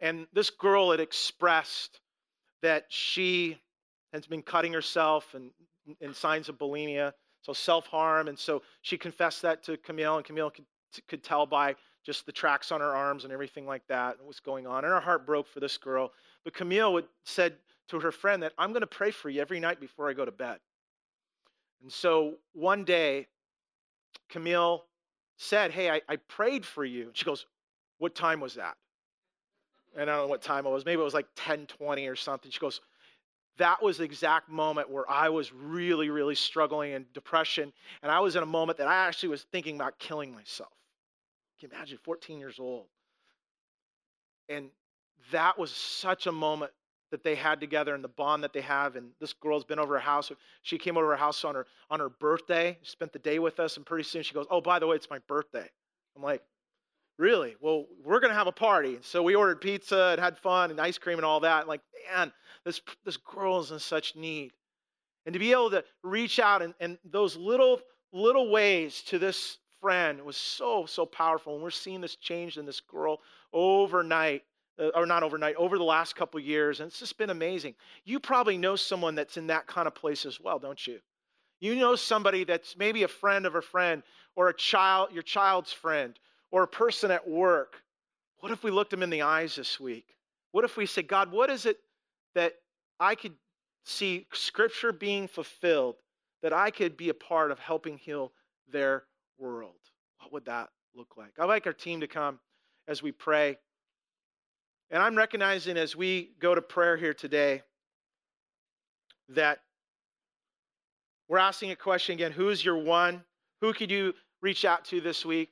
and 0.00 0.26
this 0.32 0.50
girl 0.50 0.92
had 0.92 1.00
expressed 1.00 2.00
that 2.62 2.86
she 2.88 3.58
has 4.12 4.26
been 4.26 4.42
cutting 4.42 4.72
herself 4.72 5.34
and 5.34 5.50
in 6.00 6.14
signs 6.14 6.48
of 6.48 6.58
bulimia, 6.58 7.12
so 7.42 7.52
self 7.52 7.86
harm, 7.86 8.28
and 8.28 8.38
so 8.38 8.62
she 8.82 8.98
confessed 8.98 9.42
that 9.42 9.64
to 9.64 9.76
Camille, 9.78 10.16
and 10.16 10.24
Camille 10.24 10.50
could, 10.50 10.66
could 11.08 11.24
tell 11.24 11.46
by 11.46 11.74
just 12.04 12.26
the 12.26 12.32
tracks 12.32 12.72
on 12.72 12.80
her 12.80 12.94
arms 12.94 13.24
and 13.24 13.32
everything 13.32 13.66
like 13.66 13.86
that 13.88 14.16
and 14.16 14.26
what's 14.26 14.40
going 14.40 14.66
on. 14.66 14.84
And 14.84 14.92
her 14.92 15.00
heart 15.00 15.26
broke 15.26 15.46
for 15.46 15.60
this 15.60 15.76
girl. 15.76 16.10
But 16.48 16.54
Camille 16.54 16.94
would, 16.94 17.04
said 17.24 17.56
to 17.88 18.00
her 18.00 18.10
friend 18.10 18.42
that 18.42 18.54
I'm 18.56 18.70
going 18.70 18.80
to 18.80 18.86
pray 18.86 19.10
for 19.10 19.28
you 19.28 19.42
every 19.42 19.60
night 19.60 19.80
before 19.80 20.08
I 20.08 20.14
go 20.14 20.24
to 20.24 20.32
bed. 20.32 20.56
And 21.82 21.92
so 21.92 22.36
one 22.54 22.84
day, 22.84 23.26
Camille 24.30 24.86
said, 25.36 25.72
Hey, 25.72 25.90
I, 25.90 26.00
I 26.08 26.16
prayed 26.16 26.64
for 26.64 26.86
you. 26.86 27.10
She 27.12 27.26
goes, 27.26 27.44
What 27.98 28.14
time 28.14 28.40
was 28.40 28.54
that? 28.54 28.78
And 29.94 30.08
I 30.08 30.16
don't 30.16 30.24
know 30.24 30.30
what 30.30 30.40
time 30.40 30.64
it 30.64 30.70
was. 30.70 30.86
Maybe 30.86 31.02
it 31.02 31.04
was 31.04 31.12
like 31.12 31.26
1020 31.36 32.06
or 32.06 32.16
something. 32.16 32.50
She 32.50 32.60
goes, 32.60 32.80
that 33.58 33.82
was 33.82 33.98
the 33.98 34.04
exact 34.04 34.48
moment 34.48 34.88
where 34.88 35.04
I 35.10 35.28
was 35.28 35.52
really, 35.52 36.08
really 36.08 36.34
struggling 36.34 36.92
in 36.92 37.04
depression. 37.12 37.74
And 38.02 38.10
I 38.10 38.20
was 38.20 38.36
in 38.36 38.42
a 38.42 38.46
moment 38.46 38.78
that 38.78 38.88
I 38.88 39.06
actually 39.06 39.28
was 39.28 39.42
thinking 39.52 39.74
about 39.74 39.98
killing 39.98 40.32
myself. 40.32 40.72
Can 41.60 41.68
you 41.68 41.76
imagine 41.76 41.98
14 42.04 42.38
years 42.38 42.58
old? 42.58 42.86
And 44.48 44.70
that 45.32 45.58
was 45.58 45.70
such 45.70 46.26
a 46.26 46.32
moment 46.32 46.72
that 47.10 47.24
they 47.24 47.34
had 47.34 47.60
together 47.60 47.94
and 47.94 48.04
the 48.04 48.08
bond 48.08 48.44
that 48.44 48.52
they 48.52 48.60
have. 48.60 48.96
And 48.96 49.10
this 49.20 49.32
girl's 49.32 49.64
been 49.64 49.78
over 49.78 49.94
her 49.94 50.00
house. 50.00 50.30
She 50.62 50.78
came 50.78 50.96
over 50.96 51.10
her 51.10 51.16
house 51.16 51.44
on 51.44 51.54
her 51.54 51.66
on 51.90 52.00
her 52.00 52.08
birthday, 52.08 52.78
spent 52.82 53.12
the 53.12 53.18
day 53.18 53.38
with 53.38 53.60
us, 53.60 53.76
and 53.76 53.86
pretty 53.86 54.04
soon 54.04 54.22
she 54.22 54.34
goes, 54.34 54.46
Oh, 54.50 54.60
by 54.60 54.78
the 54.78 54.86
way, 54.86 54.96
it's 54.96 55.10
my 55.10 55.18
birthday. 55.26 55.68
I'm 56.16 56.22
like, 56.22 56.42
Really? 57.18 57.56
Well, 57.60 57.86
we're 58.04 58.20
gonna 58.20 58.34
have 58.34 58.46
a 58.46 58.52
party. 58.52 58.98
So 59.02 59.22
we 59.22 59.34
ordered 59.34 59.60
pizza 59.60 60.10
and 60.12 60.20
had 60.20 60.38
fun 60.38 60.70
and 60.70 60.80
ice 60.80 60.98
cream 60.98 61.18
and 61.18 61.24
all 61.24 61.40
that. 61.40 61.66
like, 61.66 61.80
man, 62.14 62.32
this 62.64 62.80
this 63.04 63.16
girl 63.16 63.60
is 63.60 63.70
in 63.70 63.78
such 63.78 64.14
need. 64.14 64.52
And 65.26 65.32
to 65.32 65.38
be 65.38 65.52
able 65.52 65.70
to 65.70 65.84
reach 66.02 66.38
out 66.38 66.62
and, 66.62 66.74
and 66.80 66.96
those 67.04 67.36
little 67.36 67.80
little 68.12 68.50
ways 68.50 69.02
to 69.02 69.18
this 69.18 69.58
friend 69.80 70.22
was 70.22 70.36
so, 70.36 70.86
so 70.86 71.06
powerful. 71.06 71.54
And 71.54 71.62
we're 71.62 71.70
seeing 71.70 72.00
this 72.00 72.16
change 72.16 72.56
in 72.56 72.66
this 72.66 72.80
girl 72.80 73.20
overnight, 73.52 74.42
Uh, 74.78 74.90
or 74.94 75.06
not 75.06 75.22
overnight, 75.24 75.56
over 75.56 75.76
the 75.76 75.84
last 75.84 76.14
couple 76.14 76.38
years. 76.38 76.80
And 76.80 76.88
it's 76.88 77.00
just 77.00 77.18
been 77.18 77.30
amazing. 77.30 77.74
You 78.04 78.20
probably 78.20 78.56
know 78.56 78.76
someone 78.76 79.16
that's 79.16 79.36
in 79.36 79.48
that 79.48 79.66
kind 79.66 79.88
of 79.88 79.94
place 79.94 80.24
as 80.24 80.40
well, 80.40 80.58
don't 80.58 80.86
you? 80.86 81.00
You 81.60 81.74
know 81.74 81.96
somebody 81.96 82.44
that's 82.44 82.76
maybe 82.76 83.02
a 83.02 83.08
friend 83.08 83.44
of 83.44 83.56
a 83.56 83.62
friend 83.62 84.04
or 84.36 84.48
a 84.48 84.54
child, 84.54 85.08
your 85.12 85.24
child's 85.24 85.72
friend, 85.72 86.16
or 86.52 86.62
a 86.62 86.68
person 86.68 87.10
at 87.10 87.28
work. 87.28 87.82
What 88.38 88.52
if 88.52 88.62
we 88.62 88.70
looked 88.70 88.92
them 88.92 89.02
in 89.02 89.10
the 89.10 89.22
eyes 89.22 89.56
this 89.56 89.80
week? 89.80 90.14
What 90.52 90.64
if 90.64 90.76
we 90.76 90.86
said, 90.86 91.08
God, 91.08 91.32
what 91.32 91.50
is 91.50 91.66
it 91.66 91.78
that 92.36 92.52
I 93.00 93.16
could 93.16 93.34
see 93.84 94.26
scripture 94.32 94.92
being 94.92 95.26
fulfilled, 95.26 95.96
that 96.42 96.52
I 96.52 96.70
could 96.70 96.96
be 96.96 97.08
a 97.08 97.14
part 97.14 97.50
of 97.50 97.58
helping 97.58 97.98
heal 97.98 98.32
their 98.70 99.02
world? 99.38 99.74
What 100.20 100.32
would 100.32 100.44
that 100.44 100.68
look 100.94 101.16
like? 101.16 101.32
I'd 101.38 101.46
like 101.46 101.66
our 101.66 101.72
team 101.72 102.00
to 102.00 102.06
come 102.06 102.38
as 102.86 103.02
we 103.02 103.10
pray. 103.10 103.58
And 104.90 105.02
I'm 105.02 105.16
recognizing 105.16 105.76
as 105.76 105.94
we 105.94 106.30
go 106.40 106.54
to 106.54 106.62
prayer 106.62 106.96
here 106.96 107.12
today 107.12 107.62
that 109.30 109.60
we're 111.28 111.38
asking 111.38 111.70
a 111.72 111.76
question 111.76 112.14
again 112.14 112.32
who's 112.32 112.64
your 112.64 112.78
one? 112.78 113.22
Who 113.60 113.72
could 113.72 113.90
you 113.90 114.14
reach 114.40 114.64
out 114.64 114.84
to 114.86 115.00
this 115.00 115.26
week? 115.26 115.50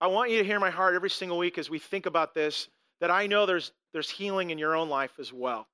I 0.00 0.08
want 0.08 0.30
you 0.30 0.38
to 0.38 0.44
hear 0.44 0.60
my 0.60 0.68
heart 0.68 0.94
every 0.94 1.08
single 1.08 1.38
week 1.38 1.56
as 1.56 1.70
we 1.70 1.78
think 1.78 2.04
about 2.04 2.34
this 2.34 2.68
that 3.00 3.10
I 3.10 3.26
know 3.26 3.46
there's, 3.46 3.72
there's 3.92 4.10
healing 4.10 4.50
in 4.50 4.58
your 4.58 4.76
own 4.76 4.90
life 4.90 5.12
as 5.18 5.32
well. 5.32 5.66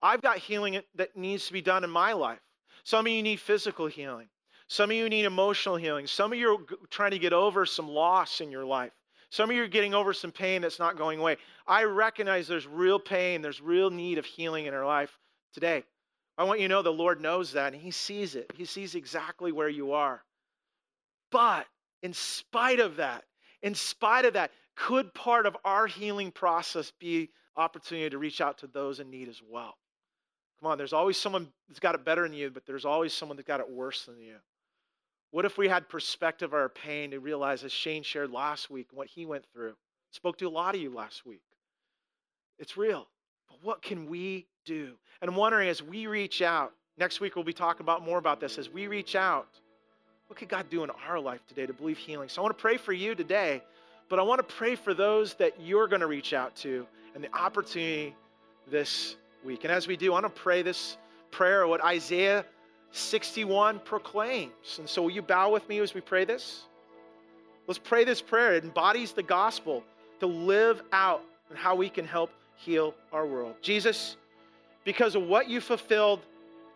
I've 0.00 0.22
got 0.22 0.38
healing 0.38 0.80
that 0.94 1.16
needs 1.16 1.46
to 1.46 1.52
be 1.52 1.62
done 1.62 1.82
in 1.82 1.90
my 1.90 2.12
life. 2.12 2.38
Some 2.84 3.06
of 3.06 3.12
you 3.12 3.22
need 3.22 3.40
physical 3.40 3.86
healing. 3.88 4.28
Some 4.68 4.90
of 4.90 4.96
you 4.96 5.08
need 5.08 5.24
emotional 5.24 5.76
healing. 5.76 6.06
Some 6.06 6.32
of 6.32 6.38
you 6.38 6.54
are 6.54 6.86
trying 6.90 7.12
to 7.12 7.18
get 7.18 7.32
over 7.32 7.66
some 7.66 7.88
loss 7.88 8.40
in 8.40 8.52
your 8.52 8.64
life. 8.64 8.92
Some 9.30 9.50
of 9.50 9.56
you 9.56 9.62
are 9.62 9.68
getting 9.68 9.94
over 9.94 10.12
some 10.12 10.32
pain 10.32 10.62
that's 10.62 10.78
not 10.78 10.96
going 10.96 11.18
away. 11.18 11.36
I 11.66 11.84
recognize 11.84 12.46
there's 12.46 12.66
real 12.66 12.98
pain, 12.98 13.42
there's 13.42 13.60
real 13.60 13.90
need 13.90 14.18
of 14.18 14.24
healing 14.24 14.66
in 14.66 14.74
our 14.74 14.86
life 14.86 15.18
today. 15.52 15.84
I 16.38 16.44
want 16.44 16.60
you 16.60 16.68
to 16.68 16.74
know 16.74 16.82
the 16.82 16.92
Lord 16.92 17.20
knows 17.20 17.52
that 17.52 17.72
and 17.72 17.82
He 17.82 17.90
sees 17.90 18.34
it. 18.34 18.52
He 18.56 18.64
sees 18.64 18.94
exactly 18.94 19.52
where 19.52 19.68
you 19.68 19.92
are. 19.92 20.22
But 21.32 21.66
in 22.02 22.12
spite 22.12 22.80
of 22.80 22.96
that, 22.96 23.24
in 23.62 23.74
spite 23.74 24.24
of 24.26 24.34
that, 24.34 24.52
could 24.76 25.12
part 25.14 25.46
of 25.46 25.56
our 25.64 25.86
healing 25.86 26.30
process 26.30 26.92
be 27.00 27.30
opportunity 27.56 28.10
to 28.10 28.18
reach 28.18 28.40
out 28.40 28.58
to 28.58 28.66
those 28.66 29.00
in 29.00 29.10
need 29.10 29.28
as 29.28 29.40
well? 29.50 29.74
Come 30.60 30.70
on, 30.70 30.78
there's 30.78 30.92
always 30.92 31.16
someone 31.16 31.48
that's 31.68 31.80
got 31.80 31.94
it 31.94 32.04
better 32.04 32.22
than 32.22 32.32
you, 32.32 32.50
but 32.50 32.64
there's 32.66 32.84
always 32.84 33.12
someone 33.12 33.36
that's 33.36 33.48
got 33.48 33.60
it 33.60 33.70
worse 33.70 34.04
than 34.04 34.20
you. 34.20 34.36
What 35.30 35.44
if 35.44 35.58
we 35.58 35.68
had 35.68 35.88
perspective 35.88 36.50
of 36.50 36.54
our 36.54 36.68
pain 36.68 37.10
to 37.10 37.20
realize, 37.20 37.64
as 37.64 37.72
Shane 37.72 38.02
shared 38.02 38.30
last 38.30 38.70
week, 38.70 38.88
what 38.92 39.08
he 39.08 39.26
went 39.26 39.44
through? 39.52 39.74
Spoke 40.12 40.38
to 40.38 40.46
a 40.46 40.50
lot 40.50 40.74
of 40.74 40.80
you 40.80 40.90
last 40.94 41.26
week. 41.26 41.42
It's 42.58 42.76
real. 42.76 43.06
But 43.48 43.58
what 43.62 43.82
can 43.82 44.06
we 44.06 44.46
do? 44.64 44.92
And 45.20 45.30
I'm 45.30 45.36
wondering 45.36 45.68
as 45.68 45.82
we 45.82 46.06
reach 46.06 46.42
out, 46.42 46.72
next 46.96 47.20
week 47.20 47.36
we'll 47.36 47.44
be 47.44 47.52
talking 47.52 47.82
about 47.82 48.04
more 48.04 48.18
about 48.18 48.40
this. 48.40 48.56
As 48.56 48.70
we 48.70 48.86
reach 48.86 49.14
out, 49.14 49.48
what 50.28 50.38
could 50.38 50.48
God 50.48 50.70
do 50.70 50.84
in 50.84 50.90
our 51.08 51.20
life 51.20 51.40
today 51.46 51.66
to 51.66 51.72
believe 51.72 51.98
healing? 51.98 52.28
So 52.28 52.40
I 52.40 52.44
want 52.44 52.56
to 52.56 52.62
pray 52.62 52.76
for 52.76 52.92
you 52.92 53.14
today, 53.14 53.62
but 54.08 54.18
I 54.18 54.22
want 54.22 54.38
to 54.38 54.54
pray 54.54 54.74
for 54.74 54.94
those 54.94 55.34
that 55.34 55.60
you're 55.60 55.86
going 55.86 56.00
to 56.00 56.06
reach 56.06 56.32
out 56.32 56.56
to 56.56 56.86
and 57.14 57.22
the 57.22 57.34
opportunity 57.36 58.14
this 58.70 59.16
week. 59.44 59.64
And 59.64 59.72
as 59.72 59.86
we 59.86 59.96
do, 59.96 60.12
I 60.12 60.20
want 60.20 60.34
to 60.34 60.40
pray 60.40 60.62
this 60.62 60.96
prayer, 61.30 61.66
what 61.66 61.84
Isaiah 61.84 62.44
61 62.96 63.80
proclaims. 63.80 64.78
And 64.78 64.88
so, 64.88 65.02
will 65.02 65.10
you 65.10 65.22
bow 65.22 65.50
with 65.52 65.68
me 65.68 65.78
as 65.78 65.94
we 65.94 66.00
pray 66.00 66.24
this? 66.24 66.64
Let's 67.66 67.78
pray 67.78 68.04
this 68.04 68.22
prayer. 68.22 68.54
It 68.54 68.64
embodies 68.64 69.12
the 69.12 69.22
gospel 69.22 69.82
to 70.20 70.26
live 70.26 70.82
out 70.92 71.22
and 71.50 71.58
how 71.58 71.74
we 71.74 71.88
can 71.88 72.06
help 72.06 72.30
heal 72.56 72.94
our 73.12 73.26
world. 73.26 73.56
Jesus, 73.60 74.16
because 74.84 75.14
of 75.14 75.22
what 75.24 75.48
you 75.48 75.60
fulfilled 75.60 76.20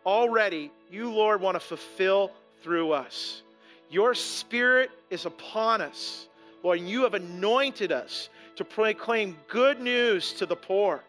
already, 0.04 0.70
you, 0.90 1.12
Lord, 1.12 1.40
want 1.40 1.54
to 1.54 1.60
fulfill 1.60 2.32
through 2.62 2.92
us. 2.92 3.42
Your 3.90 4.14
spirit 4.14 4.90
is 5.10 5.26
upon 5.26 5.80
us, 5.80 6.28
Lord, 6.62 6.80
and 6.80 6.88
you 6.88 7.02
have 7.02 7.14
anointed 7.14 7.92
us 7.92 8.28
to 8.56 8.64
proclaim 8.64 9.36
good 9.48 9.80
news 9.80 10.32
to 10.34 10.46
the 10.46 10.56
poor, 10.56 11.02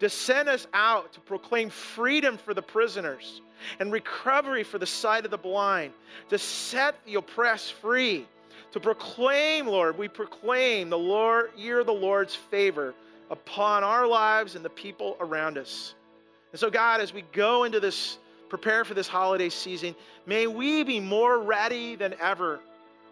to 0.00 0.08
send 0.08 0.48
us 0.48 0.66
out 0.72 1.12
to 1.12 1.20
proclaim 1.20 1.68
freedom 1.68 2.38
for 2.38 2.54
the 2.54 2.62
prisoners 2.62 3.42
and 3.78 3.92
recovery 3.92 4.62
for 4.62 4.78
the 4.78 4.86
sight 4.86 5.24
of 5.24 5.30
the 5.30 5.38
blind, 5.38 5.92
to 6.28 6.38
set 6.38 7.04
the 7.04 7.14
oppressed 7.16 7.74
free, 7.74 8.26
to 8.72 8.80
proclaim, 8.80 9.66
Lord, 9.66 9.98
we 9.98 10.08
proclaim 10.08 10.90
the 10.90 10.98
Lord, 10.98 11.50
year 11.56 11.80
of 11.80 11.86
the 11.86 11.92
Lord's 11.92 12.34
favor 12.34 12.94
upon 13.30 13.84
our 13.84 14.06
lives 14.06 14.54
and 14.56 14.64
the 14.64 14.70
people 14.70 15.16
around 15.20 15.58
us. 15.58 15.94
And 16.52 16.60
so, 16.60 16.70
God, 16.70 17.00
as 17.00 17.12
we 17.12 17.22
go 17.32 17.64
into 17.64 17.80
this, 17.80 18.18
prepare 18.48 18.84
for 18.84 18.94
this 18.94 19.08
holiday 19.08 19.48
season, 19.48 19.94
may 20.26 20.46
we 20.46 20.82
be 20.82 21.00
more 21.00 21.38
ready 21.40 21.94
than 21.94 22.14
ever. 22.20 22.60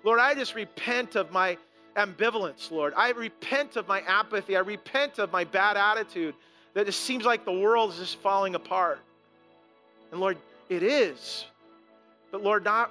Lord, 0.05 0.21
I 0.21 0.35
just 0.35 0.55
repent 0.55 1.17
of 1.17 1.31
my 1.33 1.57
ambivalence, 1.97 2.71
Lord. 2.71 2.93
I 2.97 3.11
repent 3.11 3.77
of 3.77 3.89
my 3.89 4.01
apathy. 4.03 4.57
I 4.57 4.61
repent 4.61 5.19
of 5.19 5.33
my 5.33 5.45
bad 5.45 5.77
attitude 5.77 6.35
that 6.75 6.89
it 6.89 6.93
seems 6.93 7.25
like 7.25 7.44
the 7.44 7.53
world 7.53 7.90
is 7.92 7.99
just 7.99 8.17
falling 8.17 8.55
apart. 8.55 9.01
And 10.11 10.21
Lord, 10.21 10.38
it 10.69 10.83
is. 10.83 11.46
But 12.31 12.42
Lord, 12.42 12.65
not 12.65 12.90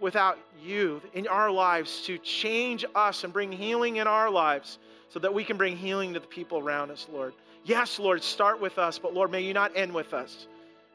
without 0.00 0.38
you 0.62 1.00
in 1.14 1.26
our 1.28 1.50
lives 1.50 2.02
to 2.02 2.18
change 2.18 2.84
us 2.94 3.24
and 3.24 3.32
bring 3.32 3.52
healing 3.52 3.96
in 3.96 4.06
our 4.06 4.30
lives 4.30 4.78
so 5.08 5.18
that 5.20 5.32
we 5.32 5.44
can 5.44 5.56
bring 5.56 5.76
healing 5.76 6.14
to 6.14 6.20
the 6.20 6.26
people 6.26 6.58
around 6.58 6.90
us, 6.90 7.06
Lord. 7.12 7.34
Yes, 7.64 7.98
Lord, 7.98 8.22
start 8.22 8.60
with 8.60 8.78
us, 8.78 8.98
but 8.98 9.14
Lord, 9.14 9.30
may 9.30 9.40
you 9.40 9.54
not 9.54 9.72
end 9.74 9.94
with 9.94 10.12
us. 10.12 10.46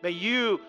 May 0.04 0.12
you, 0.12 0.60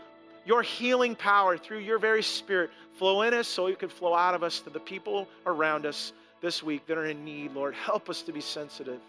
your 0.47 0.63
healing 0.63 1.15
power 1.15 1.59
through 1.59 1.81
your 1.81 1.99
very 1.99 2.23
spirit, 2.23 2.71
flow 2.97 3.23
in 3.23 3.35
us 3.35 3.49
so 3.49 3.67
it 3.67 3.79
could 3.79 3.93
flow 3.93 4.15
out 4.15 4.35
of 4.35 4.43
us 4.43 4.61
to 4.61 4.71
the 4.71 4.81
people 4.81 5.29
around 5.47 5.85
us 5.85 6.13
this 6.41 6.63
week 6.63 6.87
that 6.87 6.97
are 6.97 7.07
in 7.07 7.25
need, 7.25 7.53
Lord. 7.53 7.75
Help 7.75 8.09
us 8.09 8.23
to 8.23 8.33
be 8.33 8.41
sensitive. 8.41 9.01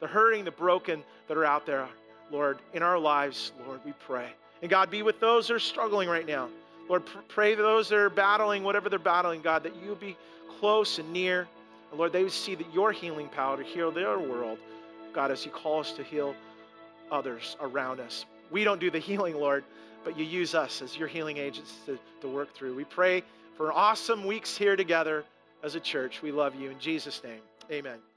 The 0.00 0.06
hurting, 0.06 0.44
the 0.44 0.50
broken 0.50 1.02
that 1.28 1.36
are 1.36 1.44
out 1.44 1.66
there, 1.66 1.86
Lord, 2.30 2.58
in 2.72 2.82
our 2.82 2.98
lives, 2.98 3.52
Lord, 3.66 3.80
we 3.84 3.92
pray. 4.06 4.30
And 4.62 4.70
God, 4.70 4.90
be 4.90 5.02
with 5.02 5.20
those 5.20 5.48
that 5.48 5.54
are 5.54 5.58
struggling 5.58 6.08
right 6.08 6.26
now. 6.26 6.48
Lord, 6.88 7.04
pray 7.28 7.54
for 7.54 7.62
those 7.62 7.88
that 7.88 7.98
are 7.98 8.10
battling 8.10 8.62
whatever 8.64 8.88
they're 8.88 8.98
battling, 8.98 9.42
God, 9.42 9.62
that 9.62 9.76
you 9.76 9.94
be 9.94 10.16
close 10.58 10.98
and 10.98 11.12
near. 11.12 11.48
And 11.90 11.98
Lord, 11.98 12.12
they 12.12 12.22
would 12.22 12.32
see 12.32 12.54
that 12.56 12.74
your 12.74 12.92
healing 12.92 13.28
power 13.28 13.56
to 13.56 13.62
heal 13.62 13.90
their 13.90 14.18
world, 14.18 14.58
God, 15.12 15.30
as 15.30 15.44
you 15.44 15.52
call 15.52 15.80
us 15.80 15.92
to 15.92 16.02
heal 16.02 16.34
others 17.10 17.56
around 17.60 18.00
us. 18.00 18.24
we 18.50 18.64
don't 18.64 18.80
do 18.80 18.90
the 18.90 18.98
healing, 19.10 19.36
Lord, 19.36 19.64
but 20.04 20.18
you 20.18 20.24
use 20.24 20.54
us 20.54 20.82
as 20.82 20.96
your 20.96 21.08
healing 21.08 21.36
agents 21.36 21.72
to, 21.86 21.98
to 22.20 22.28
work 22.28 22.54
through. 22.54 22.74
We 22.74 22.84
pray 22.84 23.22
for 23.56 23.72
awesome 23.72 24.24
weeks 24.24 24.56
here 24.56 24.76
together 24.76 25.24
as 25.62 25.74
a 25.74 25.80
church. 25.80 26.22
We 26.22 26.32
love 26.32 26.54
you. 26.54 26.70
In 26.70 26.78
Jesus' 26.78 27.22
name, 27.22 27.40
amen. 27.70 28.09